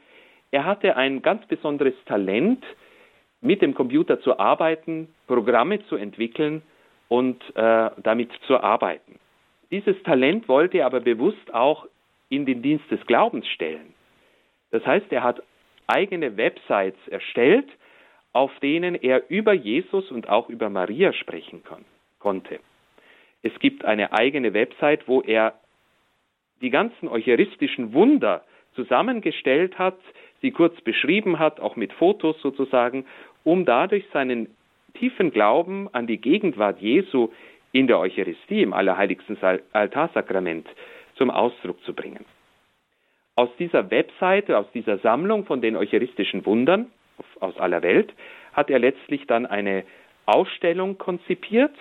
er 0.51 0.65
hatte 0.65 0.97
ein 0.97 1.23
ganz 1.23 1.47
besonderes 1.47 1.95
Talent, 2.07 2.65
mit 3.41 3.61
dem 3.61 3.75
Computer 3.75 4.21
zu 4.21 4.39
arbeiten, 4.39 5.09
Programme 5.27 5.85
zu 5.87 5.97
entwickeln 5.97 6.63
und 7.09 7.43
äh, 7.57 7.91
damit 8.03 8.31
zu 8.47 8.61
arbeiten. 8.61 9.19
Dieses 9.71 10.01
Talent 10.05 10.49
wollte 10.49 10.79
er 10.79 10.87
aber 10.87 11.01
bewusst 11.01 11.53
auch 11.53 11.87
in 12.29 12.47
den 12.47 12.63
Dienst 12.63 12.91
des 12.91 13.05
Glaubens 13.07 13.47
stellen. 13.49 13.95
Das 14.71 14.87
heißt, 14.87 15.11
er 15.11 15.23
hat 15.23 15.43
eigene 15.87 16.37
Websites 16.37 16.99
erstellt, 17.09 17.69
auf 18.33 18.51
denen 18.61 18.95
er 18.95 19.29
über 19.29 19.53
Jesus 19.53 20.11
und 20.11 20.29
auch 20.29 20.49
über 20.49 20.71
Maria 20.71 21.13
sprechen 21.13 21.63
kon 21.65 21.85
konnte. 22.19 22.61
Es 23.43 23.53
gibt 23.59 23.85
eine 23.85 24.13
eigene 24.13 24.55
Website, 24.55 25.09
wo 25.09 25.21
er 25.21 25.55
die 26.63 26.71
ganzen 26.71 27.09
eucharistischen 27.09 27.93
Wunder 27.93 28.43
zusammengestellt 28.75 29.79
hat, 29.79 29.99
sie 30.41 30.51
kurz 30.51 30.81
beschrieben 30.81 31.39
hat, 31.39 31.61
auch 31.61 31.77
mit 31.77 31.93
Fotos 31.93 32.41
sozusagen, 32.41 33.05
um 33.45 33.65
dadurch 33.65 34.05
seinen 34.13 34.49
tiefen 34.95 35.31
Glauben 35.31 35.89
an 35.93 36.07
die 36.07 36.19
Gegenwart 36.19 36.81
Jesu 36.81 37.31
in 37.73 37.87
der 37.87 37.99
Eucharistie, 37.99 38.63
im 38.63 38.73
Allerheiligsten 38.73 39.37
Altarsakrament, 39.73 40.69
zum 41.17 41.31
Ausdruck 41.31 41.83
zu 41.85 41.95
bringen. 41.95 42.25
Aus 43.35 43.49
dieser 43.59 43.91
Webseite, 43.91 44.59
aus 44.59 44.67
dieser 44.73 44.99
Sammlung 44.99 45.45
von 45.47 45.63
den 45.63 45.77
eucharistischen 45.77 46.45
Wundern 46.45 46.91
aus 47.41 47.57
aller 47.59 47.83
Welt, 47.83 48.13
hat 48.53 48.69
er 48.69 48.79
letztlich 48.79 49.27
dann 49.27 49.47
eine 49.47 49.85
Ausstellung 50.27 50.99
konzipiert, 50.99 51.75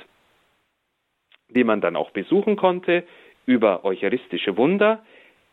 die 1.50 1.66
man 1.66 1.82
dann 1.82 1.98
auch 1.98 2.12
besuchen 2.12 2.56
konnte, 2.56 3.04
über 3.46 3.84
eucharistische 3.84 4.58
Wunder, 4.58 5.04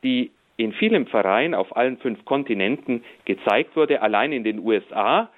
die 0.02 0.30
in 0.56 0.72
vielen 0.72 1.06
Pfarreien 1.06 1.54
auf 1.54 1.76
allen 1.76 1.98
fünf 1.98 2.24
Kontinenten 2.24 3.04
gezeigt 3.24 3.76
wurde. 3.76 4.02
Allein 4.02 4.32
in 4.32 4.44
den 4.44 4.58
USA 4.58 5.30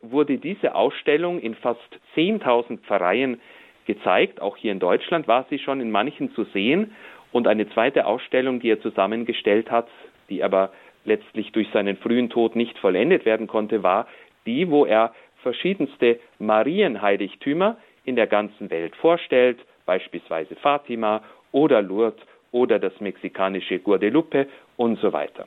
wurde 0.00 0.38
diese 0.38 0.74
Ausstellung 0.74 1.40
in 1.40 1.54
fast 1.54 1.80
10.000 2.16 2.78
Pfarreien 2.80 3.40
gezeigt. 3.86 4.40
Auch 4.40 4.56
hier 4.56 4.72
in 4.72 4.80
Deutschland 4.80 5.28
war 5.28 5.46
sie 5.48 5.58
schon 5.58 5.80
in 5.80 5.90
manchen 5.90 6.32
zu 6.32 6.44
sehen. 6.44 6.92
Und 7.32 7.46
eine 7.46 7.68
zweite 7.70 8.06
Ausstellung, 8.06 8.60
die 8.60 8.70
er 8.70 8.80
zusammengestellt 8.80 9.70
hat, 9.70 9.88
die 10.28 10.42
aber 10.42 10.72
letztlich 11.04 11.52
durch 11.52 11.68
seinen 11.72 11.96
frühen 11.96 12.30
Tod 12.30 12.56
nicht 12.56 12.78
vollendet 12.78 13.24
werden 13.24 13.46
konnte, 13.46 13.82
war 13.82 14.06
die, 14.46 14.70
wo 14.70 14.84
er 14.84 15.14
verschiedenste 15.42 16.18
Marienheiligtümer 16.38 17.76
in 18.04 18.16
der 18.16 18.26
ganzen 18.26 18.70
Welt 18.70 18.96
vorstellt, 18.96 19.58
beispielsweise 19.86 20.56
Fatima 20.56 21.22
oder 21.54 21.80
Lourdes 21.80 22.20
oder 22.50 22.78
das 22.78 23.00
mexikanische 23.00 23.78
Guadalupe 23.78 24.48
und 24.76 24.98
so 24.98 25.12
weiter. 25.12 25.46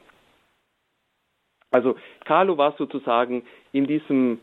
Also 1.70 1.96
Carlo 2.26 2.58
war 2.58 2.76
sozusagen 2.78 3.44
in 3.74 3.86
diesem, 3.86 4.40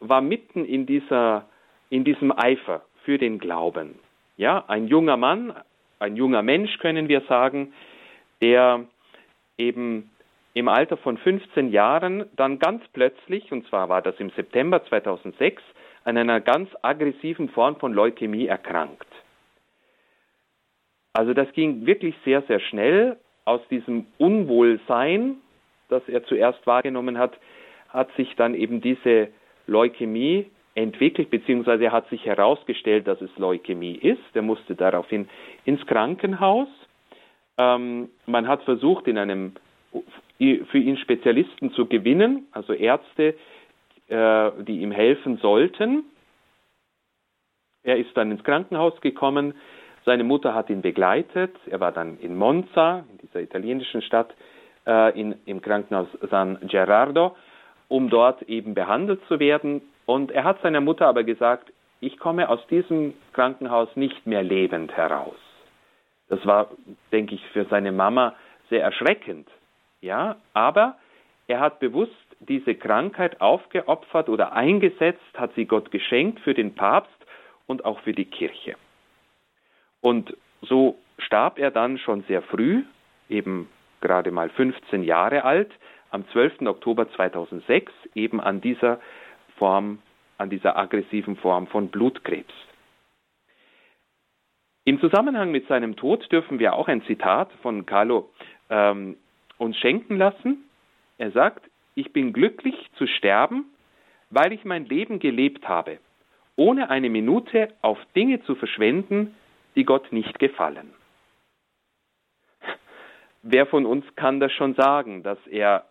war 0.00 0.20
mitten 0.20 0.64
in 0.64 0.86
dieser, 0.86 1.46
in 1.88 2.04
diesem 2.04 2.30
Eifer 2.30 2.82
für 3.04 3.18
den 3.18 3.38
Glauben. 3.38 3.98
Ja, 4.36 4.64
ein 4.68 4.86
junger 4.86 5.16
Mann, 5.16 5.54
ein 5.98 6.14
junger 6.14 6.42
Mensch 6.42 6.78
können 6.78 7.08
wir 7.08 7.22
sagen, 7.22 7.72
der 8.42 8.84
eben 9.56 10.10
im 10.52 10.68
Alter 10.68 10.98
von 10.98 11.16
15 11.16 11.72
Jahren 11.72 12.26
dann 12.36 12.58
ganz 12.58 12.82
plötzlich, 12.92 13.50
und 13.50 13.66
zwar 13.68 13.88
war 13.88 14.02
das 14.02 14.14
im 14.18 14.30
September 14.30 14.84
2006, 14.84 15.62
an 16.04 16.16
einer 16.18 16.40
ganz 16.40 16.68
aggressiven 16.82 17.48
Form 17.48 17.76
von 17.76 17.92
Leukämie 17.92 18.46
erkrankt. 18.46 19.07
Also 21.18 21.34
das 21.34 21.50
ging 21.52 21.84
wirklich 21.84 22.14
sehr, 22.24 22.42
sehr 22.42 22.60
schnell. 22.60 23.16
Aus 23.44 23.60
diesem 23.72 24.06
Unwohlsein, 24.18 25.38
das 25.88 26.08
er 26.08 26.22
zuerst 26.22 26.64
wahrgenommen 26.64 27.18
hat, 27.18 27.36
hat 27.88 28.08
sich 28.14 28.36
dann 28.36 28.54
eben 28.54 28.80
diese 28.80 29.26
Leukämie 29.66 30.46
entwickelt, 30.76 31.28
beziehungsweise 31.30 31.86
er 31.86 31.90
hat 31.90 32.08
sich 32.08 32.24
herausgestellt, 32.24 33.08
dass 33.08 33.20
es 33.20 33.36
Leukämie 33.36 33.96
ist. 33.96 34.22
Er 34.34 34.42
musste 34.42 34.76
daraufhin 34.76 35.28
ins 35.64 35.84
Krankenhaus. 35.86 36.68
Ähm, 37.58 38.10
man 38.26 38.46
hat 38.46 38.62
versucht, 38.62 39.08
in 39.08 39.18
einem 39.18 39.54
für 40.38 40.78
ihn 40.78 40.98
Spezialisten 40.98 41.72
zu 41.72 41.86
gewinnen, 41.86 42.46
also 42.52 42.72
Ärzte, 42.72 43.34
äh, 44.06 44.52
die 44.62 44.82
ihm 44.82 44.92
helfen 44.92 45.38
sollten. 45.38 46.04
Er 47.82 47.96
ist 47.96 48.16
dann 48.16 48.30
ins 48.30 48.44
Krankenhaus 48.44 49.00
gekommen. 49.00 49.54
Seine 50.08 50.24
Mutter 50.24 50.54
hat 50.54 50.70
ihn 50.70 50.80
begleitet. 50.80 51.54
Er 51.66 51.80
war 51.80 51.92
dann 51.92 52.18
in 52.20 52.34
Monza, 52.34 53.04
in 53.10 53.18
dieser 53.18 53.42
italienischen 53.42 54.00
Stadt, 54.00 54.34
äh, 54.86 55.20
in, 55.20 55.34
im 55.44 55.60
Krankenhaus 55.60 56.08
San 56.30 56.56
Gerardo, 56.62 57.36
um 57.88 58.08
dort 58.08 58.40
eben 58.44 58.72
behandelt 58.72 59.20
zu 59.28 59.38
werden. 59.38 59.82
Und 60.06 60.30
er 60.30 60.44
hat 60.44 60.62
seiner 60.62 60.80
Mutter 60.80 61.06
aber 61.08 61.24
gesagt, 61.24 61.70
ich 62.00 62.16
komme 62.16 62.48
aus 62.48 62.66
diesem 62.68 63.12
Krankenhaus 63.34 63.94
nicht 63.96 64.26
mehr 64.26 64.42
lebend 64.42 64.96
heraus. 64.96 65.36
Das 66.30 66.46
war, 66.46 66.70
denke 67.12 67.34
ich, 67.34 67.44
für 67.48 67.66
seine 67.66 67.92
Mama 67.92 68.34
sehr 68.70 68.82
erschreckend. 68.82 69.46
Ja, 70.00 70.36
aber 70.54 70.96
er 71.48 71.60
hat 71.60 71.80
bewusst 71.80 72.16
diese 72.40 72.74
Krankheit 72.76 73.42
aufgeopfert 73.42 74.30
oder 74.30 74.54
eingesetzt, 74.54 75.20
hat 75.36 75.52
sie 75.54 75.66
Gott 75.66 75.90
geschenkt 75.90 76.40
für 76.40 76.54
den 76.54 76.74
Papst 76.74 77.26
und 77.66 77.84
auch 77.84 78.00
für 78.00 78.14
die 78.14 78.24
Kirche. 78.24 78.76
Und 80.00 80.36
so 80.62 80.98
starb 81.18 81.58
er 81.58 81.70
dann 81.70 81.98
schon 81.98 82.22
sehr 82.24 82.42
früh, 82.42 82.84
eben 83.28 83.68
gerade 84.00 84.30
mal 84.30 84.48
15 84.50 85.02
Jahre 85.02 85.44
alt, 85.44 85.70
am 86.10 86.26
12. 86.28 86.62
Oktober 86.62 87.10
2006, 87.12 87.92
eben 88.14 88.40
an 88.40 88.60
dieser 88.60 89.00
Form, 89.56 89.98
an 90.38 90.50
dieser 90.50 90.76
aggressiven 90.76 91.36
Form 91.36 91.66
von 91.66 91.88
Blutkrebs. 91.88 92.54
Im 94.84 95.00
Zusammenhang 95.00 95.50
mit 95.50 95.68
seinem 95.68 95.96
Tod 95.96 96.30
dürfen 96.32 96.58
wir 96.58 96.72
auch 96.72 96.88
ein 96.88 97.02
Zitat 97.02 97.52
von 97.60 97.84
Carlo 97.84 98.30
ähm, 98.70 99.16
uns 99.58 99.76
schenken 99.76 100.16
lassen. 100.16 100.64
Er 101.18 101.30
sagt, 101.32 101.68
ich 101.94 102.12
bin 102.12 102.32
glücklich 102.32 102.74
zu 102.96 103.06
sterben, 103.06 103.66
weil 104.30 104.52
ich 104.52 104.64
mein 104.64 104.86
Leben 104.86 105.18
gelebt 105.18 105.68
habe, 105.68 105.98
ohne 106.56 106.88
eine 106.88 107.10
Minute 107.10 107.74
auf 107.82 107.98
Dinge 108.16 108.40
zu 108.44 108.54
verschwenden, 108.54 109.34
die 109.78 109.84
Gott 109.84 110.12
nicht 110.12 110.40
gefallen. 110.40 110.92
Wer 113.42 113.64
von 113.66 113.86
uns 113.86 114.04
kann 114.16 114.40
das 114.40 114.52
schon 114.52 114.74
sagen, 114.74 115.22
dass 115.22 115.38
er 115.46 115.84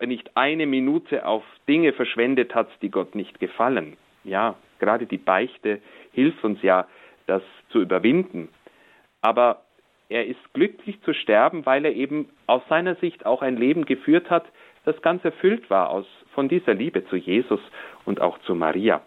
nicht 0.00 0.34
eine 0.34 0.64
Minute 0.66 1.26
auf 1.26 1.44
Dinge 1.68 1.92
verschwendet 1.92 2.54
hat, 2.54 2.68
die 2.80 2.90
Gott 2.90 3.14
nicht 3.14 3.38
gefallen? 3.38 3.98
Ja, 4.24 4.56
gerade 4.78 5.04
die 5.04 5.18
Beichte 5.18 5.82
hilft 6.12 6.42
uns 6.42 6.62
ja, 6.62 6.88
das 7.26 7.42
zu 7.68 7.82
überwinden. 7.82 8.48
Aber 9.20 9.62
er 10.08 10.26
ist 10.26 10.40
glücklich 10.54 11.02
zu 11.02 11.12
sterben, 11.12 11.66
weil 11.66 11.84
er 11.84 11.92
eben 11.92 12.30
aus 12.46 12.62
seiner 12.70 12.94
Sicht 12.94 13.26
auch 13.26 13.42
ein 13.42 13.58
Leben 13.58 13.84
geführt 13.84 14.30
hat, 14.30 14.46
das 14.86 15.00
ganz 15.02 15.22
erfüllt 15.22 15.68
war 15.68 15.90
aus, 15.90 16.06
von 16.32 16.48
dieser 16.48 16.72
Liebe 16.72 17.06
zu 17.08 17.16
Jesus 17.16 17.60
und 18.06 18.22
auch 18.22 18.38
zu 18.40 18.54
Maria. 18.54 19.02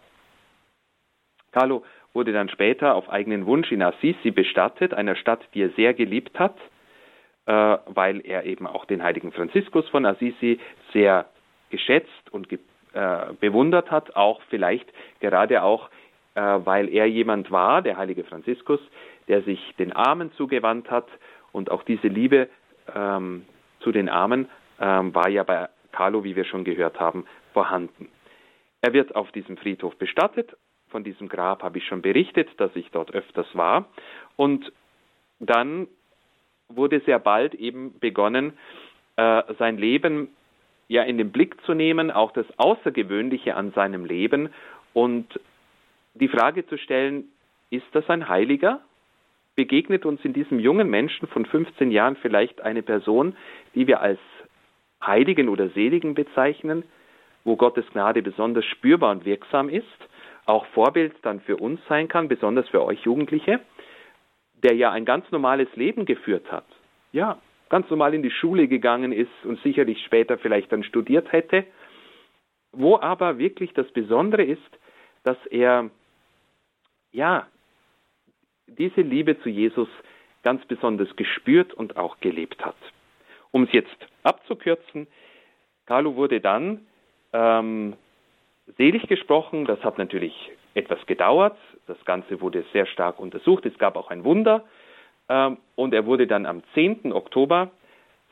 Carlo 1.52 1.84
wurde 2.14 2.34
dann 2.34 2.50
später 2.50 2.96
auf 2.96 3.10
eigenen 3.10 3.46
Wunsch 3.46 3.72
in 3.72 3.82
Assisi 3.82 4.32
bestattet, 4.32 4.94
einer 4.94 5.16
Stadt, 5.16 5.42
die 5.54 5.62
er 5.62 5.70
sehr 5.72 5.94
geliebt 5.94 6.40
hat, 6.40 6.56
äh, 7.46 7.78
weil 7.86 8.22
er 8.26 8.46
eben 8.46 8.68
auch 8.68 8.86
den 8.86 9.04
heiligen 9.04 9.32
Franziskus 9.32 9.88
von 9.90 10.06
Assisi 10.06 10.60
sehr 10.94 11.26
geschätzt 11.70 12.32
und 12.32 12.50
ge 12.50 12.60
äh, 12.94 13.34
bewundert 13.40 13.92
hat, 13.92 14.16
auch 14.16 14.42
vielleicht 14.50 14.92
gerade 15.20 15.62
auch, 15.62 15.90
äh, 16.36 16.42
weil 16.42 16.90
er 16.90 17.06
jemand 17.06 17.52
war, 17.52 17.82
der 17.82 17.98
heilige 17.98 18.24
Franziskus, 18.24 18.80
der 19.28 19.42
sich 19.44 19.60
den 19.78 19.92
Armen 19.92 20.32
zugewandt 20.34 20.90
hat 20.90 21.08
und 21.52 21.70
auch 21.70 21.84
diese 21.84 22.08
Liebe 22.08 22.50
ähm, 22.96 23.46
zu 23.82 23.92
den 23.92 24.10
Armen 24.10 24.48
ähm, 24.80 25.14
war 25.14 25.30
ja 25.30 25.44
bei 25.44 25.68
Carlo, 25.92 26.24
wie 26.24 26.36
wir 26.36 26.46
schon 26.46 26.64
gehört 26.64 27.00
haben, 27.00 27.26
vorhanden. 27.54 28.10
Er 28.82 28.94
wird 28.94 29.16
auf 29.16 29.32
diesem 29.32 29.58
Friedhof 29.58 29.96
bestattet. 29.98 30.56
Von 30.90 31.04
diesem 31.04 31.28
Grab 31.28 31.64
habe 31.64 31.78
ich 31.78 31.86
schon 31.86 32.02
berichtet, 32.02 32.50
dass 32.58 32.76
ich 32.76 32.90
dort 32.92 33.14
öfters 33.14 33.48
war. 33.54 33.88
Und 34.36 34.72
dann 35.40 35.88
wurde 36.70 37.02
sehr 37.02 37.20
bald 37.20 37.54
eben 37.56 38.00
begonnen, 38.00 38.54
äh, 39.16 39.44
sein 39.60 39.78
Leben 39.78 40.30
ja 40.88 41.04
in 41.04 41.18
den 41.18 41.32
Blick 41.32 41.62
zu 41.66 41.74
nehmen, 41.74 42.12
auch 42.12 42.32
das 42.32 42.46
Außergewöhnliche 42.58 43.56
an 43.56 43.72
seinem 43.74 44.06
Leben 44.06 44.50
und 44.94 45.40
die 46.14 46.28
Frage 46.28 46.66
zu 46.66 46.78
stellen, 46.78 47.26
ist 47.70 47.86
das 47.92 48.10
ein 48.10 48.30
Heiliger? 48.30 48.82
Begegnet 49.56 50.06
uns 50.06 50.24
in 50.24 50.34
diesem 50.34 50.60
jungen 50.60 50.90
Menschen 50.90 51.28
von 51.28 51.46
15 51.46 51.92
Jahren 51.92 52.16
vielleicht 52.16 52.62
eine 52.62 52.82
Person, 52.82 53.36
die 53.76 53.88
wir 53.88 54.02
als 54.02 54.20
Heiligen 55.04 55.50
oder 55.50 55.70
Seligen 55.70 56.16
bezeichnen, 56.16 56.84
wo 57.44 57.56
Gottes 57.56 57.86
Gnade 57.92 58.22
besonders 58.22 58.66
spürbar 58.66 59.12
und 59.12 59.26
wirksam 59.26 59.70
ist, 59.70 59.86
auch 60.48 60.66
Vorbild 60.68 61.14
dann 61.22 61.42
für 61.42 61.58
uns 61.58 61.80
sein 61.88 62.08
kann, 62.08 62.28
besonders 62.28 62.68
für 62.70 62.84
euch 62.84 63.02
Jugendliche, 63.02 63.60
der 64.64 64.76
ja 64.76 64.92
ein 64.92 65.06
ganz 65.06 65.30
normales 65.32 65.68
Leben 65.76 66.06
geführt 66.06 66.52
hat. 66.52 66.66
Ja, 67.12 67.40
ganz 67.70 67.90
normal 67.90 68.14
in 68.14 68.24
die 68.24 68.32
Schule 68.32 68.68
gegangen 68.68 69.12
ist 69.12 69.32
und 69.44 69.62
sicherlich 69.62 70.04
später 70.06 70.38
vielleicht 70.38 70.72
dann 70.72 70.84
studiert 70.84 71.32
hätte, 71.32 71.66
wo 72.72 72.98
aber 72.98 73.38
wirklich 73.38 73.74
das 73.74 73.88
Besondere 73.92 74.44
ist, 74.44 74.62
dass 75.24 75.38
er 75.48 75.90
ja 77.12 77.48
diese 78.68 79.02
Liebe 79.02 79.40
zu 79.42 79.50
Jesus 79.50 79.90
ganz 80.44 80.64
besonders 80.66 81.14
gespürt 81.16 81.74
und 81.74 81.98
auch 81.98 82.20
gelebt 82.20 82.64
hat. 82.64 82.76
Um 83.52 83.64
es 83.64 83.72
jetzt 83.74 83.98
abzukürzen, 84.24 85.08
Carlo 85.86 86.16
wurde 86.16 86.40
dann 86.40 86.86
ähm, 87.34 87.96
selig 88.78 89.08
gesprochen. 89.08 89.66
Das 89.66 89.84
hat 89.84 89.98
natürlich 89.98 90.52
etwas 90.74 91.06
gedauert. 91.06 91.58
Das 91.88 92.04
Ganze 92.06 92.42
wurde 92.42 92.64
sehr 92.74 92.86
stark 92.86 93.20
untersucht. 93.20 93.66
Es 93.66 93.78
gab 93.78 93.96
auch 93.96 94.10
ein 94.10 94.24
Wunder. 94.24 94.64
Ähm, 95.30 95.58
und 95.76 95.94
er 95.94 96.06
wurde 96.06 96.28
dann 96.28 96.46
am 96.46 96.64
10. 96.74 97.12
Oktober 97.14 97.72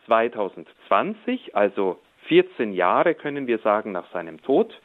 2020, 0.05 1.55
also 1.55 1.99
14 2.27 2.73
Jahre 2.73 3.15
können 3.15 3.47
wir 3.47 3.59
sagen 3.59 3.91
nach 3.91 4.11
seinem 4.11 4.41
Tod, 4.41 4.79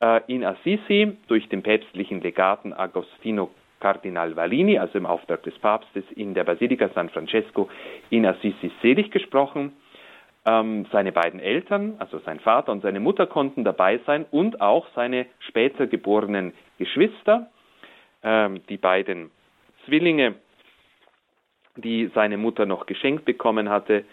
äh, 0.00 0.20
in 0.26 0.44
Assisi 0.44 1.16
durch 1.28 1.48
den 1.48 1.62
päpstlichen 1.62 2.20
Legaten 2.20 2.72
Agostino 2.72 3.50
Kardinal 3.80 4.36
Vallini, 4.36 4.78
also 4.78 4.98
im 4.98 5.06
Auftrag 5.06 5.42
des 5.42 5.58
Papstes, 5.58 6.04
in 6.14 6.34
der 6.34 6.44
Basilika 6.44 6.90
San 6.94 7.08
Francesco 7.08 7.68
in 8.10 8.26
Assisi 8.26 8.70
selig 8.82 9.10
gesprochen. 9.10 9.72
Ähm, 10.46 10.86
seine 10.90 11.12
beiden 11.12 11.38
Eltern, 11.38 11.96
also 11.98 12.18
sein 12.20 12.40
Vater 12.40 12.72
und 12.72 12.80
seine 12.80 12.98
Mutter, 12.98 13.26
konnten 13.26 13.62
dabei 13.62 14.00
sein 14.06 14.24
und 14.30 14.60
auch 14.62 14.86
seine 14.94 15.26
später 15.40 15.86
geborenen 15.86 16.54
Geschwister, 16.78 17.50
ähm, 18.22 18.62
die 18.68 18.78
beiden 18.78 19.30
Zwillinge, 19.84 20.36
die 21.76 22.10
seine 22.14 22.38
Mutter 22.38 22.64
noch 22.64 22.86
geschenkt 22.86 23.26
bekommen 23.26 23.68
hatte. 23.68 24.04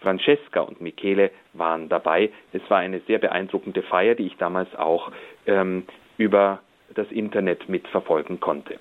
Francesca 0.00 0.60
und 0.60 0.80
Michele 0.80 1.30
waren 1.54 1.88
dabei. 1.88 2.30
Es 2.52 2.62
war 2.68 2.78
eine 2.78 3.00
sehr 3.00 3.18
beeindruckende 3.18 3.82
Feier, 3.82 4.14
die 4.14 4.26
ich 4.26 4.36
damals 4.36 4.74
auch 4.74 5.10
ähm, 5.46 5.84
über 6.18 6.60
das 6.94 7.10
Internet 7.10 7.68
mitverfolgen 7.68 8.40
konnte. 8.40 8.78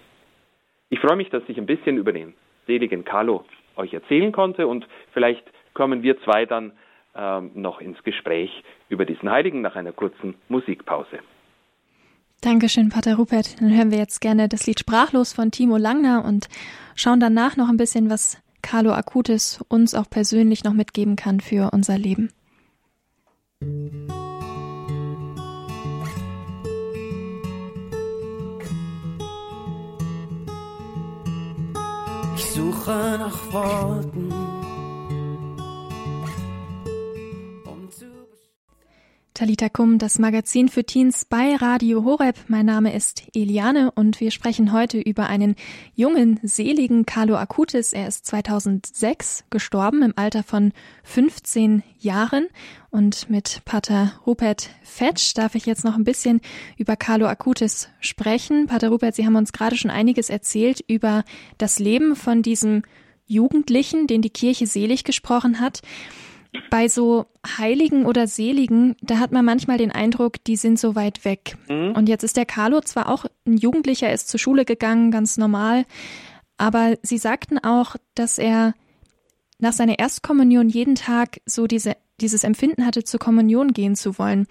Ich 0.90 1.00
freue 1.00 1.16
mich, 1.16 1.30
dass 1.30 1.44
ich 1.48 1.58
ein 1.58 1.66
bisschen 1.66 1.98
über 1.98 2.12
den 2.12 2.34
seligen 2.68 3.06
Carlo 3.06 3.46
euch 3.78 3.94
erzählen 3.94 4.32
konnte 4.32 4.68
und 4.68 4.86
vielleicht 5.14 5.44
kommen 5.74 6.04
wir 6.04 6.20
zwei 6.24 6.46
dann 6.46 6.74
noch 7.14 7.82
ins 7.82 8.02
Gespräch 8.04 8.64
über 8.90 9.06
diesen 9.06 9.30
Heiligen 9.30 9.62
nach 9.62 9.76
einer 9.76 9.92
kurzen 9.92 10.36
Musikpause. 10.50 11.20
Dankeschön, 12.42 12.90
Pater 12.90 13.16
Rupert. 13.16 13.62
Dann 13.62 13.76
hören 13.76 13.92
wir 13.92 14.00
jetzt 14.00 14.20
gerne 14.20 14.50
das 14.50 14.66
Lied 14.66 14.80
Sprachlos 14.80 15.32
von 15.34 15.52
Timo 15.52 15.78
Langner 15.78 16.26
und 16.26 16.50
schauen 16.96 17.20
danach 17.20 17.56
noch 17.56 17.70
ein 17.70 17.78
bisschen, 17.78 18.10
was 18.10 18.42
Carlo 18.64 18.94
Acutis 18.94 19.64
uns 19.68 19.94
auch 19.94 20.10
persönlich 20.10 20.64
noch 20.64 20.74
mitgeben 20.74 21.16
kann 21.16 21.40
für 21.40 21.70
unser 21.72 21.98
Leben. 21.98 22.32
Ich 32.36 32.46
suche 32.46 33.18
nach 33.20 33.54
Worten. 33.54 34.41
Talita 39.42 39.70
Kum, 39.70 39.98
das 39.98 40.20
Magazin 40.20 40.70
für 40.70 40.84
Teens 40.84 41.26
bei 41.26 41.56
Radio 41.56 42.04
Horeb. 42.04 42.36
Mein 42.48 42.68
Name 42.68 42.94
ist 42.94 43.24
Eliane 43.34 43.90
und 43.90 44.20
wir 44.20 44.30
sprechen 44.30 44.72
heute 44.72 45.00
über 45.00 45.26
einen 45.26 45.56
jungen, 45.96 46.40
seligen 46.44 47.08
Carlo 47.08 47.36
Acutis. 47.38 47.92
Er 47.92 48.08
ist 48.08 48.28
2006 48.28 49.46
gestorben 49.50 50.04
im 50.04 50.14
Alter 50.16 50.44
von 50.44 50.74
15 51.06 51.82
Jahren. 51.98 52.50
Und 52.92 53.32
mit 53.32 53.64
Pater 53.66 54.14
Rupert 54.28 54.70
Fetsch 54.84 55.34
darf 55.34 55.56
ich 55.56 55.66
jetzt 55.66 55.84
noch 55.84 55.96
ein 55.96 56.04
bisschen 56.04 56.42
über 56.78 56.96
Carlo 56.96 57.26
Acutis 57.26 57.90
sprechen. 58.00 58.68
Pater 58.68 58.90
Rupert, 58.90 59.16
Sie 59.16 59.26
haben 59.26 59.36
uns 59.36 59.54
gerade 59.54 59.76
schon 59.76 59.90
einiges 59.90 60.30
erzählt 60.30 60.84
über 60.88 61.24
das 61.58 61.80
Leben 61.80 62.16
von 62.16 62.44
diesem 62.44 62.84
Jugendlichen, 63.26 64.06
den 64.06 64.22
die 64.22 64.30
Kirche 64.30 64.68
selig 64.68 65.04
gesprochen 65.04 65.60
hat. 65.60 65.82
Bei 66.70 66.90
so 66.90 67.28
Heiligen 67.58 68.06
oder 68.06 68.28
Seligen, 68.28 68.98
da 69.02 69.20
hat 69.20 69.32
man 69.32 69.46
manchmal 69.46 69.78
den 69.78 69.92
Eindruck, 69.92 70.44
die 70.44 70.58
sind 70.58 70.78
so 70.78 70.96
weit 70.96 71.24
weg. 71.24 71.56
Mhm. 71.70 71.94
Und 71.96 72.10
jetzt 72.10 72.24
ist 72.24 72.36
der 72.36 72.46
Carlo 72.46 72.82
zwar 72.82 73.08
auch 73.08 73.26
ein 73.46 73.58
Jugendlicher, 73.58 74.08
er 74.08 74.14
ist 74.14 74.28
zur 74.28 74.40
Schule 74.40 74.66
gegangen, 74.66 75.12
ganz 75.12 75.38
normal, 75.38 75.86
aber 76.58 76.98
Sie 77.02 77.18
sagten 77.18 77.58
auch, 77.58 77.96
dass 78.14 78.38
er 78.38 78.76
nach 79.58 79.74
seiner 79.74 79.98
Erstkommunion 79.98 80.70
jeden 80.70 80.96
Tag 80.96 81.40
so 81.46 81.66
diese, 81.68 81.96
dieses 82.20 82.44
Empfinden 82.44 82.86
hatte, 82.86 83.04
zur 83.04 83.20
Kommunion 83.20 83.74
gehen 83.74 83.96
zu 83.96 84.20
wollen. 84.20 84.48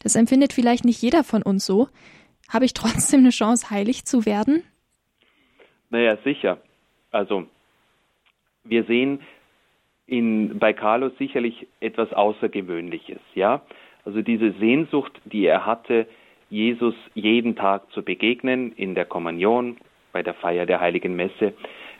Das 0.00 0.16
empfindet 0.16 0.52
vielleicht 0.52 0.84
nicht 0.84 1.00
jeder 1.00 1.22
von 1.22 1.42
uns 1.42 1.66
so. 1.66 1.88
Habe 2.48 2.64
ich 2.64 2.74
trotzdem 2.74 3.20
eine 3.20 3.30
Chance, 3.30 3.70
heilig 3.70 4.04
zu 4.04 4.26
werden? 4.26 4.64
Naja, 5.90 6.18
sicher. 6.24 6.60
Also, 7.10 7.46
wir 8.64 8.84
sehen, 8.84 9.20
in, 10.06 10.58
bei 10.58 10.72
Carlos 10.72 11.12
sicherlich 11.18 11.66
etwas 11.80 12.12
Außergewöhnliches, 12.12 13.20
ja. 13.34 13.62
Also 14.04 14.22
diese 14.22 14.52
Sehnsucht, 14.52 15.12
die 15.24 15.46
er 15.46 15.64
hatte, 15.64 16.06
Jesus 16.50 16.94
jeden 17.14 17.56
Tag 17.56 17.90
zu 17.92 18.02
begegnen, 18.02 18.72
in 18.72 18.94
der 18.94 19.04
Kommunion, 19.04 19.78
bei 20.12 20.22
der 20.22 20.34
Feier 20.34 20.66
der 20.66 20.80
Heiligen 20.80 21.16
Messe, 21.16 21.54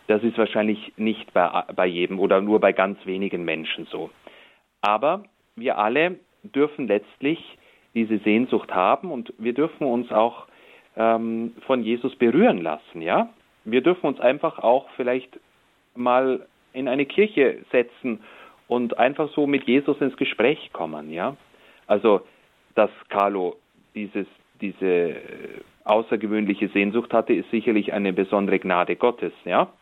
das 0.09 0.23
ist 0.23 0.37
wahrscheinlich 0.37 0.93
nicht 0.97 1.33
bei, 1.33 1.65
bei 1.75 1.87
jedem 1.87 2.19
oder 2.19 2.41
nur 2.41 2.61
bei 2.61 2.73
ganz 2.73 2.99
wenigen 3.07 3.45
Menschen 3.45 3.87
so. 3.87 4.11
Aber 4.81 5.25
wir 5.57 5.79
alle 5.79 6.19
dürfen 6.43 6.88
letztlich 6.88 7.38
diese 7.95 8.19
Sehnsucht 8.19 8.75
haben 8.75 9.11
und 9.11 9.33
wir 9.38 9.55
dürfen 9.55 9.87
uns 9.87 10.11
auch 10.11 10.47
ähm, 10.97 11.53
von 11.67 11.83
Jesus 11.83 12.15
berühren 12.17 12.59
lassen, 12.59 13.01
ja. 13.01 13.31
Wir 13.65 13.81
dürfen 13.81 14.07
uns 14.07 14.19
einfach 14.19 14.59
auch 14.59 14.88
vielleicht 14.97 15.38
mal 15.95 16.47
in 16.73 16.89
eine 16.89 17.07
Kirche 17.07 17.59
setzen 17.71 18.21
und 18.69 18.99
einfach 18.99 19.31
so 19.35 19.47
mit 19.47 19.65
Jesus 19.65 20.01
ins 20.01 20.17
Gespräch 20.17 20.71
kommen, 20.73 21.13
ja. 21.13 21.37
Also, 21.87 22.23
dass 22.75 22.91
Carlo 23.09 23.57
dieses, 23.95 24.27
diese 24.61 25.17
außergewöhnliche 25.85 26.69
Sehnsucht 26.69 27.13
hatte, 27.13 27.35
ist 27.35 27.51
sicherlich 27.51 27.93
eine 27.93 28.13
besondere 28.13 28.59
Gnade 28.59 28.97
Gottes, 28.97 29.33
ja. 29.45 29.73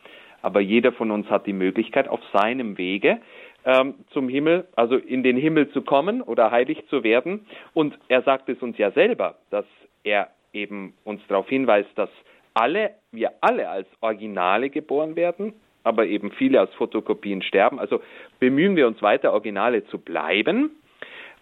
Aber 0.43 0.61
jeder 0.61 0.93
von 0.93 1.11
uns 1.11 1.29
hat 1.29 1.47
die 1.47 1.53
Möglichkeit, 1.53 2.09
auf 2.09 2.21
seinem 2.33 2.79
Wege 2.79 3.21
ähm, 3.65 3.95
zum 4.11 4.29
Himmel, 4.29 4.67
also 4.75 4.97
in 4.97 5.23
den 5.23 5.37
Himmel 5.37 5.71
zu 5.71 5.83
kommen 5.83 6.23
oder 6.23 6.51
heilig 6.51 6.83
zu 6.89 7.05
werden. 7.05 7.47
Und 7.75 7.99
er 8.09 8.23
sagt 8.23 8.49
es 8.49 8.61
uns 8.63 8.79
ja 8.79 8.91
selber, 8.93 9.37
dass 9.51 9.67
er 10.03 10.29
eben 10.53 10.95
uns 11.05 11.21
darauf 11.29 11.49
hinweist, 11.49 11.91
dass 11.95 12.11
alle, 12.55 12.93
wir 13.13 13.33
alle 13.41 13.69
als 13.69 13.87
Originale 14.01 14.71
geboren 14.71 15.15
werden, 15.15 15.53
aber 15.83 16.07
eben 16.07 16.31
viele 16.33 16.63
aus 16.63 16.69
Fotokopien 16.77 17.43
sterben. 17.43 17.79
Also 17.79 18.01
bemühen 18.39 18.77
wir 18.77 18.87
uns 18.87 19.01
weiter, 19.03 19.33
Originale 19.33 19.87
zu 19.87 19.99
bleiben 19.99 20.71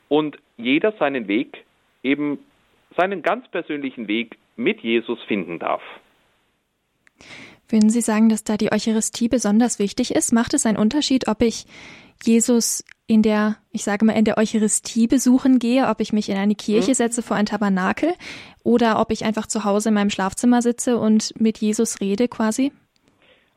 und 0.08 0.38
jeder 0.56 0.92
seinen 0.98 1.28
Weg, 1.28 1.64
eben 2.02 2.38
seinen 2.96 3.22
ganz 3.22 3.48
persönlichen 3.48 4.08
Weg 4.08 4.36
mit 4.56 4.80
Jesus 4.80 5.22
finden 5.24 5.58
darf. 5.58 5.82
Würden 7.68 7.90
Sie 7.90 8.00
sagen, 8.00 8.28
dass 8.28 8.44
da 8.44 8.56
die 8.56 8.72
Eucharistie 8.72 9.28
besonders 9.28 9.78
wichtig 9.78 10.14
ist? 10.14 10.32
Macht 10.32 10.54
es 10.54 10.64
einen 10.64 10.78
Unterschied, 10.78 11.28
ob 11.28 11.42
ich 11.42 11.66
Jesus 12.24 12.84
in 13.06 13.22
der, 13.22 13.56
ich 13.72 13.84
sage 13.84 14.04
mal, 14.04 14.12
in 14.12 14.24
der 14.24 14.38
Eucharistie 14.38 15.06
besuchen 15.06 15.58
gehe, 15.58 15.86
ob 15.88 16.00
ich 16.00 16.12
mich 16.12 16.28
in 16.28 16.36
eine 16.36 16.54
Kirche 16.54 16.90
mhm. 16.90 16.94
setze 16.94 17.22
vor 17.22 17.36
ein 17.36 17.46
Tabernakel 17.46 18.14
oder 18.64 19.00
ob 19.00 19.10
ich 19.10 19.24
einfach 19.24 19.46
zu 19.46 19.64
Hause 19.64 19.90
in 19.90 19.94
meinem 19.94 20.10
Schlafzimmer 20.10 20.62
sitze 20.62 20.98
und 20.98 21.38
mit 21.38 21.58
Jesus 21.58 22.00
rede 22.00 22.28
quasi? 22.28 22.72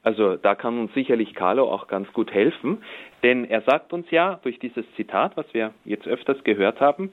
Also 0.03 0.35
da 0.35 0.55
kann 0.55 0.79
uns 0.79 0.93
sicherlich 0.93 1.35
Carlo 1.35 1.71
auch 1.71 1.87
ganz 1.87 2.11
gut 2.13 2.31
helfen, 2.31 2.83
denn 3.23 3.45
er 3.45 3.61
sagt 3.61 3.93
uns 3.93 4.09
ja 4.09 4.39
durch 4.43 4.57
dieses 4.57 4.85
Zitat, 4.95 5.37
was 5.37 5.45
wir 5.53 5.73
jetzt 5.85 6.07
öfters 6.07 6.43
gehört 6.43 6.79
haben, 6.79 7.11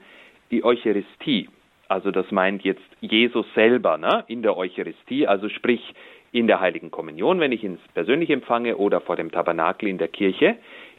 die 0.49 0.63
Eucharistie. 0.63 1.49
Also 1.87 2.11
das 2.11 2.31
meint 2.31 2.63
jetzt 2.63 2.81
Jesus 2.99 3.45
selber 3.53 3.97
ne, 3.97 4.23
in 4.27 4.41
der 4.41 4.57
Eucharistie, 4.57 5.27
also 5.27 5.49
sprich 5.49 5.93
in 6.31 6.47
der 6.47 6.59
Heiligen 6.59 6.91
Kommunion, 6.91 7.39
wenn 7.39 7.51
ich 7.51 7.63
ihn 7.63 7.79
persönlich 7.93 8.29
empfange 8.29 8.77
oder 8.77 9.01
vor 9.01 9.15
dem 9.15 9.31
Tabernakel 9.31 9.89
in 9.89 9.97
der 9.97 10.07
Kirche, 10.07 10.57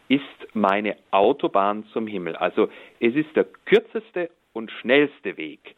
ist 0.09 0.25
meine 0.55 0.97
Autobahn 1.13 1.85
zum 1.93 2.09
Himmel. 2.09 2.35
Also 2.35 2.69
es 2.99 3.15
ist 3.15 3.35
der 3.37 3.47
kürzeste 3.65 4.31
und 4.53 4.71
schnellste 4.73 5.37
Weg 5.37 5.77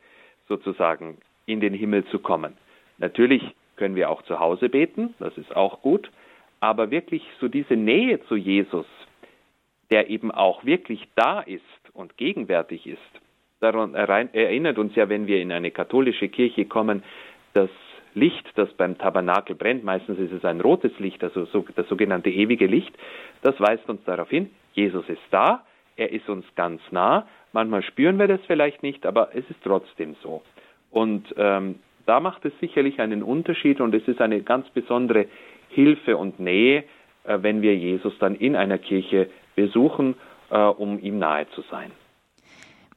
sozusagen 0.48 1.18
in 1.44 1.60
den 1.60 1.74
Himmel 1.74 2.06
zu 2.06 2.18
kommen. 2.18 2.56
Natürlich 2.96 3.42
können 3.76 3.96
wir 3.96 4.10
auch 4.10 4.22
zu 4.22 4.38
Hause 4.38 4.68
beten, 4.68 5.14
das 5.18 5.36
ist 5.38 5.54
auch 5.56 5.82
gut, 5.82 6.10
aber 6.60 6.90
wirklich 6.90 7.22
so 7.40 7.48
diese 7.48 7.74
Nähe 7.74 8.22
zu 8.26 8.36
Jesus, 8.36 8.86
der 9.90 10.10
eben 10.10 10.30
auch 10.30 10.64
wirklich 10.64 11.08
da 11.16 11.40
ist 11.40 11.62
und 11.92 12.16
gegenwärtig 12.16 12.86
ist, 12.86 13.00
daran 13.60 13.94
erinnert 13.94 14.78
uns 14.78 14.94
ja, 14.94 15.08
wenn 15.08 15.26
wir 15.26 15.40
in 15.40 15.52
eine 15.52 15.70
katholische 15.70 16.28
Kirche 16.28 16.64
kommen, 16.64 17.02
das 17.54 17.70
Licht, 18.14 18.46
das 18.56 18.72
beim 18.74 18.98
Tabernakel 18.98 19.56
brennt, 19.56 19.84
meistens 19.84 20.18
ist 20.18 20.32
es 20.32 20.44
ein 20.44 20.60
rotes 20.60 20.98
Licht, 20.98 21.22
also 21.24 21.46
das 21.74 21.88
sogenannte 21.88 22.30
ewige 22.30 22.66
Licht, 22.66 22.92
das 23.42 23.58
weist 23.58 23.88
uns 23.88 24.04
darauf 24.04 24.28
hin, 24.28 24.50
Jesus 24.74 25.08
ist 25.08 25.22
da, 25.30 25.64
er 25.96 26.10
ist 26.12 26.28
uns 26.28 26.44
ganz 26.54 26.80
nah, 26.90 27.26
manchmal 27.52 27.82
spüren 27.82 28.18
wir 28.18 28.28
das 28.28 28.40
vielleicht 28.46 28.82
nicht, 28.82 29.06
aber 29.06 29.30
es 29.34 29.48
ist 29.48 29.62
trotzdem 29.62 30.16
so. 30.22 30.42
Und 30.90 31.34
ähm, 31.36 31.76
da 32.06 32.20
macht 32.20 32.44
es 32.44 32.52
sicherlich 32.60 33.00
einen 33.00 33.22
Unterschied 33.22 33.80
und 33.80 33.94
es 33.94 34.06
ist 34.08 34.20
eine 34.20 34.42
ganz 34.42 34.68
besondere 34.70 35.26
Hilfe 35.68 36.16
und 36.16 36.40
Nähe, 36.40 36.84
äh, 37.24 37.38
wenn 37.40 37.62
wir 37.62 37.76
Jesus 37.76 38.12
dann 38.18 38.34
in 38.34 38.56
einer 38.56 38.78
Kirche 38.78 39.28
besuchen, 39.54 40.14
äh, 40.50 40.58
um 40.58 40.98
ihm 40.98 41.18
nahe 41.18 41.48
zu 41.54 41.62
sein. 41.70 41.90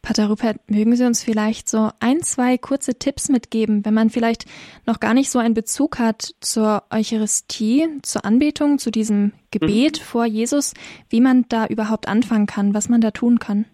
Pater 0.05 0.27
Rupert, 0.27 0.57
mögen 0.69 0.95
Sie 0.95 1.03
uns 1.03 1.23
vielleicht 1.23 1.67
so 1.67 1.89
ein, 1.99 2.19
zwei 2.19 2.59
kurze 2.59 2.99
Tipps 2.99 3.27
mitgeben, 3.27 3.83
wenn 3.85 3.95
man 3.95 4.11
vielleicht 4.11 4.45
noch 4.85 4.99
gar 4.99 5.15
nicht 5.15 5.31
so 5.31 5.39
einen 5.39 5.55
Bezug 5.55 5.97
hat 5.97 6.35
zur 6.41 6.83
Eucharistie, 6.91 7.87
zur 8.03 8.23
Anbetung, 8.23 8.77
zu 8.77 8.91
diesem 8.91 9.31
Gebet 9.49 9.99
mhm. 9.99 10.03
vor 10.03 10.25
Jesus, 10.25 10.75
wie 11.09 11.21
man 11.21 11.45
da 11.49 11.65
überhaupt 11.65 12.07
anfangen 12.07 12.45
kann, 12.45 12.75
was 12.75 12.87
man 12.87 13.01
da 13.01 13.09
tun 13.09 13.39
kann? 13.39 13.65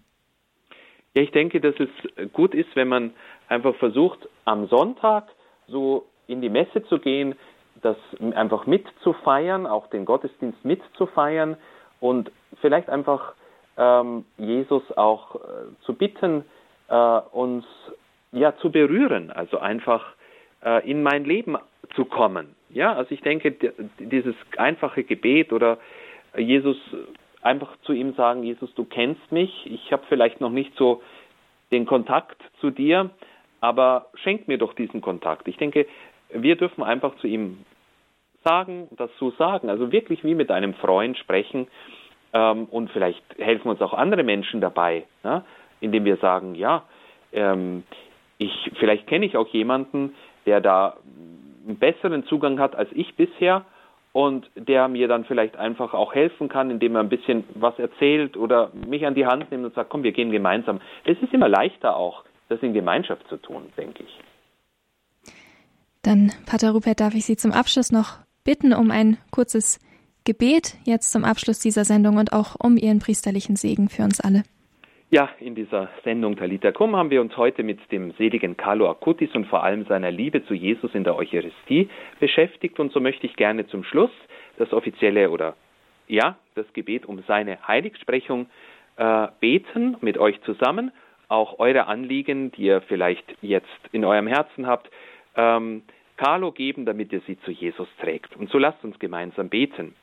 Ja, 1.14 1.22
ich 1.22 1.32
denke, 1.32 1.60
dass 1.60 1.76
es 1.80 2.32
gut 2.32 2.56
ist, 2.56 2.74
wenn 2.76 2.88
man 2.88 3.12
einfach 3.52 3.76
versucht, 3.76 4.28
am 4.46 4.68
Sonntag 4.68 5.26
so 5.68 6.06
in 6.28 6.42
die 6.42 6.50
Messe 6.50 6.84
zu 6.86 7.00
gehen, 7.00 7.36
das 7.82 7.98
einfach 8.34 8.66
mitzufeiern, 8.66 9.68
auch 9.68 9.88
den 9.88 10.06
Gottesdienst 10.06 10.64
mitzufeiern 10.64 11.58
und 12.00 12.32
vielleicht 12.62 12.90
einfach 12.90 13.34
ähm, 13.78 14.26
Jesus 14.38 14.84
auch 14.98 15.36
äh, 15.36 15.40
zu 15.82 15.94
bitten, 15.94 16.46
äh, 16.88 16.94
uns 16.94 17.66
ja 18.32 18.56
zu 18.58 18.72
berühren, 18.72 19.32
also 19.32 19.58
einfach 19.60 20.14
äh, 20.64 20.90
in 20.90 21.04
mein 21.04 21.26
Leben 21.26 21.58
zu 21.96 22.06
kommen. 22.06 22.56
Ja, 22.70 22.94
also 22.94 23.12
ich 23.12 23.22
denke, 23.22 23.54
dieses 24.00 24.36
einfache 24.58 25.04
Gebet 25.04 25.52
oder 25.52 25.78
Jesus 26.38 26.78
einfach 27.42 27.76
zu 27.82 27.92
ihm 27.92 28.14
sagen, 28.14 28.44
Jesus, 28.44 28.74
du 28.76 28.86
kennst 28.86 29.32
mich, 29.32 29.66
ich 29.66 29.92
habe 29.92 30.04
vielleicht 30.08 30.40
noch 30.40 30.52
nicht 30.52 30.74
so 30.78 31.02
den 31.72 31.86
Kontakt 31.86 32.42
zu 32.62 32.70
dir, 32.70 33.10
aber 33.62 34.08
schenk 34.16 34.48
mir 34.48 34.58
doch 34.58 34.74
diesen 34.74 35.02
Kontakt. 35.02 35.48
Ich 35.48 35.58
denke, 35.58 35.86
wir 36.34 36.56
dürfen 36.56 36.84
einfach 36.84 37.16
zu 37.18 37.28
ihm 37.28 37.64
sagen, 38.44 38.88
das 38.98 39.10
so 39.20 39.32
sagen, 39.32 39.70
also 39.70 39.92
wirklich 39.92 40.24
wie 40.24 40.36
mit 40.36 40.52
einem 40.52 40.74
Freund 40.74 41.18
sprechen 41.18 41.68
ähm, 42.34 42.66
und 42.66 42.90
vielleicht 42.92 43.24
helfen 43.38 43.70
uns 43.70 43.82
auch 43.82 43.94
andere 43.94 44.24
Menschen 44.24 44.62
dabei, 44.62 45.06
ne? 45.24 45.44
indem 45.80 46.06
wir 46.06 46.18
sagen, 46.18 46.56
ja, 46.56 46.84
ähm, 47.32 47.84
ich, 48.40 48.72
vielleicht 48.80 49.08
kenne 49.08 49.26
ich 49.26 49.38
auch 49.38 49.48
jemanden, 49.50 50.16
der 50.48 50.60
da 50.60 50.98
einen 51.68 51.78
besseren 51.78 52.26
Zugang 52.26 52.60
hat 52.60 52.76
als 52.76 52.90
ich 52.94 53.16
bisher 53.16 53.64
und 54.14 54.50
der 54.56 54.88
mir 54.88 55.08
dann 55.08 55.26
vielleicht 55.26 55.56
einfach 55.56 55.94
auch 55.94 56.16
helfen 56.16 56.50
kann, 56.50 56.72
indem 56.72 56.96
er 56.96 57.02
ein 57.02 57.10
bisschen 57.10 57.44
was 57.54 57.78
erzählt 57.78 58.36
oder 58.36 58.72
mich 58.88 59.06
an 59.06 59.14
die 59.14 59.28
Hand 59.28 59.52
nimmt 59.52 59.66
und 59.66 59.76
sagt, 59.76 59.92
komm, 59.92 60.04
wir 60.04 60.12
gehen 60.12 60.32
gemeinsam. 60.32 60.82
Es 61.06 61.22
ist 61.22 61.34
immer 61.34 61.48
leichter 61.48 61.96
auch, 61.96 62.24
das 62.52 62.62
in 62.62 62.74
Gemeinschaft 62.74 63.28
zu 63.30 63.38
tun, 63.38 63.64
denke 63.78 64.04
ich. 64.04 64.20
Dann, 66.04 66.32
Pater 66.46 66.72
Rupert, 66.72 67.00
darf 67.00 67.14
ich 67.16 67.26
Sie 67.26 67.38
zum 67.38 67.52
Abschluss 67.52 67.92
noch 67.92 68.18
bitten 68.44 68.74
um 68.74 68.92
ein 68.92 69.18
kurzes 69.32 69.80
Gebet 70.26 70.76
jetzt 70.84 71.12
zum 71.12 71.24
Abschluss 71.24 71.60
dieser 71.60 71.86
Sendung 71.86 72.18
und 72.18 72.34
auch 72.34 72.56
um 72.60 72.78
Ihren 72.78 73.00
priesterlichen 73.00 73.56
Segen 73.56 73.90
für 73.90 74.04
uns 74.04 74.20
alle. 74.20 74.44
Ja, 75.10 75.30
in 75.40 75.56
dieser 75.56 75.90
Sendung 76.04 76.38
Talita 76.38 76.72
Kum 76.72 76.96
haben 76.96 77.10
wir 77.10 77.22
uns 77.22 77.36
heute 77.36 77.64
mit 77.64 77.80
dem 77.92 78.12
seligen 78.14 78.56
Carlo 78.56 78.90
Acutis 78.90 79.34
und 79.36 79.46
vor 79.48 79.64
allem 79.64 79.86
seiner 79.86 80.10
Liebe 80.10 80.46
zu 80.46 80.54
Jesus 80.54 80.96
in 80.96 81.04
der 81.04 81.16
Eucharistie 81.16 81.90
beschäftigt 82.20 82.80
und 82.80 82.94
so 82.94 83.00
möchte 83.00 83.28
ich 83.28 83.36
gerne 83.36 83.68
zum 83.68 83.84
Schluss 83.84 84.12
das 84.58 84.72
offizielle 84.72 85.30
oder 85.30 85.56
ja, 86.08 86.38
das 86.56 86.66
Gebet 86.74 87.06
um 87.06 87.24
seine 87.28 87.68
Heiligsprechung 87.68 88.48
äh, 88.96 89.28
beten 89.40 89.98
mit 90.02 90.18
euch 90.18 90.42
zusammen. 90.44 90.92
Auch 91.32 91.60
eure 91.60 91.88
Anliegen, 91.88 92.52
die 92.52 92.64
ihr 92.64 92.82
vielleicht 92.82 93.24
jetzt 93.42 93.80
in 93.94 94.04
eurem 94.04 94.28
Herzen 94.28 94.68
habt, 94.68 94.92
ähm, 95.38 95.84
Carlo 96.18 96.52
geben, 96.52 96.86
damit 96.86 97.14
ihr 97.14 97.22
sie 97.22 97.40
zu 97.40 97.52
Jesus 97.52 97.88
trägt. 98.02 98.36
Und 98.36 98.50
so 98.50 98.58
lasst 98.58 98.84
uns 98.84 99.00
gemeinsam 99.00 99.48
beten. 99.48 99.96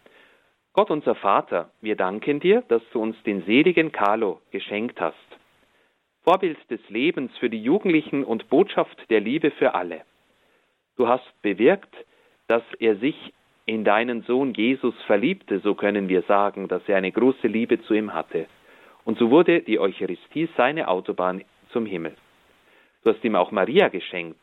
Gott 0.73 0.91
unser 0.91 1.15
Vater, 1.15 1.71
wir 1.83 1.97
danken 1.97 2.41
dir, 2.41 2.63
dass 2.69 2.81
du 2.95 3.03
uns 3.03 3.15
den 3.25 3.45
seligen 3.45 3.93
Carlo 3.93 4.41
geschenkt 4.53 5.03
hast. 5.03 5.17
Vorbild 6.25 6.59
des 6.71 6.81
Lebens 6.89 7.31
für 7.37 7.51
die 7.51 7.63
Jugendlichen 7.63 8.25
und 8.25 8.49
Botschaft 8.49 8.99
der 9.11 9.21
Liebe 9.21 9.51
für 9.51 9.75
alle. 9.75 10.01
Du 10.97 11.09
hast 11.09 11.31
bewirkt, 11.43 11.95
dass 12.47 12.63
er 12.79 12.97
sich 12.97 13.35
in 13.67 13.85
deinen 13.85 14.23
Sohn 14.23 14.55
Jesus 14.55 14.95
verliebte, 15.07 15.61
so 15.61 15.75
können 15.75 16.09
wir 16.09 16.23
sagen, 16.23 16.69
dass 16.69 16.89
er 16.89 16.97
eine 16.97 17.13
große 17.13 17.49
Liebe 17.49 17.83
zu 17.83 17.93
ihm 17.93 18.15
hatte. 18.15 18.47
Und 19.09 19.19
so 19.19 19.31
wurde 19.31 19.63
die 19.63 19.81
Eucharistie 19.81 20.51
seine 20.59 20.87
Autobahn 20.87 21.43
zum 21.73 21.87
Himmel. 21.87 22.15
Du 23.03 23.11
hast 23.11 23.25
ihm 23.25 23.37
auch 23.37 23.53
Maria 23.53 23.89
geschenkt, 23.89 24.39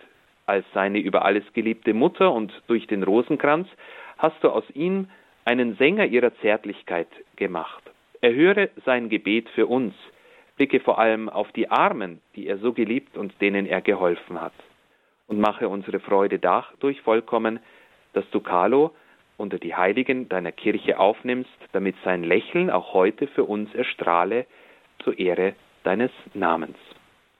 als 0.47 0.65
seine 0.73 0.97
über 0.97 1.23
alles 1.23 1.43
geliebte 1.53 1.93
Mutter, 1.93 2.33
und 2.33 2.51
durch 2.65 2.87
den 2.87 3.03
Rosenkranz 3.03 3.67
hast 4.17 4.43
du 4.43 4.49
aus 4.49 4.63
ihm 4.73 5.07
einen 5.45 5.75
Sänger 5.75 6.07
ihrer 6.07 6.35
Zärtlichkeit 6.37 7.09
gemacht. 7.35 7.83
Erhöre 8.21 8.71
sein 8.87 9.09
Gebet 9.09 9.49
für 9.49 9.67
uns, 9.67 9.93
blicke 10.55 10.79
vor 10.79 10.97
allem 10.97 11.29
auf 11.29 11.51
die 11.51 11.69
Armen, 11.69 12.19
die 12.35 12.47
er 12.47 12.57
so 12.57 12.73
geliebt 12.73 13.17
und 13.17 13.39
denen 13.41 13.67
er 13.67 13.81
geholfen 13.81 14.41
hat. 14.41 14.55
Und 15.27 15.39
mache 15.39 15.69
unsere 15.69 15.99
Freude 15.99 16.39
dadurch 16.39 16.99
vollkommen, 17.01 17.59
dass 18.13 18.27
du 18.31 18.39
Carlo 18.39 18.95
unter 19.37 19.59
die 19.59 19.75
Heiligen 19.75 20.29
deiner 20.29 20.51
Kirche 20.51 20.99
aufnimmst, 20.99 21.49
damit 21.73 21.95
sein 22.03 22.23
Lächeln 22.23 22.69
auch 22.69 22.93
heute 22.93 23.27
für 23.27 23.43
uns 23.43 23.73
erstrahle 23.73 24.45
zur 25.03 25.17
Ehre 25.19 25.53
deines 25.83 26.11
Namens. 26.33 26.77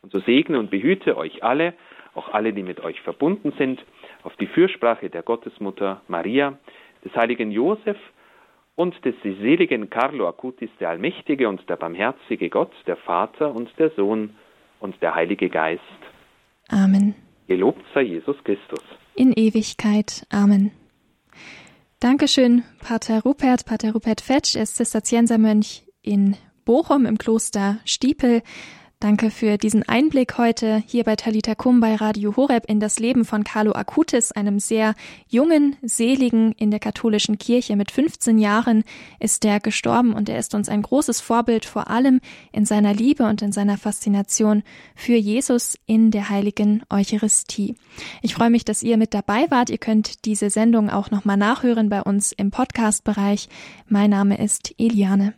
Und 0.02 0.12
so 0.12 0.20
segne 0.20 0.60
und 0.60 0.70
behüte 0.70 1.18
euch 1.18 1.44
alle, 1.44 1.74
auch 2.14 2.30
alle, 2.30 2.54
die 2.54 2.64
mit 2.64 2.80
euch 2.80 3.02
verbunden 3.02 3.54
sind, 3.58 3.84
auf 4.24 4.36
die 4.38 4.48
Fürsprache 4.48 5.10
der 5.10 5.24
Gottesmutter 5.24 6.02
Maria, 6.08 6.58
des 7.04 7.16
heiligen 7.16 7.52
Josef 7.52 7.98
und 8.76 8.94
des 9.06 9.16
seligen 9.24 9.90
Carlo 9.90 10.28
Acutis, 10.28 10.70
der 10.80 10.90
allmächtige 10.90 11.48
und 11.48 11.68
der 11.70 11.76
barmherzige 11.76 12.50
Gott, 12.50 12.72
der 12.88 12.98
Vater 12.98 13.54
und 13.54 13.70
der 13.80 13.92
Sohn 13.92 14.36
und 14.80 15.02
der 15.02 15.16
Heilige 15.16 15.50
Geist. 15.50 15.82
Amen. 16.70 17.16
Gelobt 17.48 17.84
sei 17.94 18.02
Jesus 18.02 18.36
Christus. 18.44 18.84
In 19.16 19.32
Ewigkeit. 19.34 20.26
Amen. 20.32 20.72
Dankeschön, 22.06 22.62
Pater 22.82 23.24
Rupert. 23.24 23.66
Pater 23.66 23.94
Rupert 23.94 24.22
Fetsch 24.22 24.54
ist 24.54 24.76
Zisterziensermönch 24.76 25.88
in 26.04 26.38
Bochum 26.64 27.08
im 27.08 27.18
Kloster 27.18 27.80
Stiepel. 27.84 28.44
Danke 29.02 29.30
für 29.30 29.58
diesen 29.58 29.84
Einblick 29.84 30.38
heute 30.38 30.82
hier 30.88 31.04
bei 31.04 31.18
Talita 31.18 31.54
Kum 31.54 31.82
bei 31.82 31.96
Radio 31.96 32.38
Horeb 32.38 32.66
in 32.68 32.80
das 32.80 32.98
Leben 32.98 33.26
von 33.26 33.44
Carlo 33.44 33.74
Acutis, 33.74 34.32
einem 34.32 34.58
sehr 34.58 34.96
jungen 35.28 35.76
Seligen 35.82 36.54
in 36.54 36.72
der 36.72 36.80
katholischen 36.80 37.38
Kirche. 37.38 37.76
Mit 37.76 37.92
15 37.92 38.40
Jahren 38.40 38.84
ist 39.20 39.44
er 39.44 39.60
gestorben 39.60 40.14
und 40.14 40.30
er 40.30 40.40
ist 40.40 40.56
uns 40.56 40.70
ein 40.70 40.82
großes 40.82 41.20
Vorbild, 41.20 41.66
vor 41.66 41.90
allem 41.90 42.22
in 42.54 42.66
seiner 42.66 42.94
Liebe 42.94 43.26
und 43.26 43.42
in 43.42 43.52
seiner 43.52 43.78
Faszination 43.78 44.64
für 44.96 45.16
Jesus 45.16 45.78
in 45.86 46.10
der 46.10 46.30
heiligen 46.30 46.82
Eucharistie. 46.90 47.76
Ich 48.22 48.34
freue 48.34 48.50
mich, 48.50 48.64
dass 48.64 48.82
ihr 48.82 48.96
mit 48.96 49.14
dabei 49.14 49.52
wart. 49.52 49.70
Ihr 49.70 49.78
könnt 49.78 50.24
diese 50.24 50.50
Sendung 50.50 50.90
auch 50.90 51.12
nochmal 51.12 51.38
nachhören 51.38 51.90
bei 51.90 52.02
uns 52.02 52.32
im 52.32 52.50
Podcast-Bereich. 52.50 53.50
Mein 53.88 54.10
Name 54.10 54.42
ist 54.42 54.74
Eliane. 54.78 55.34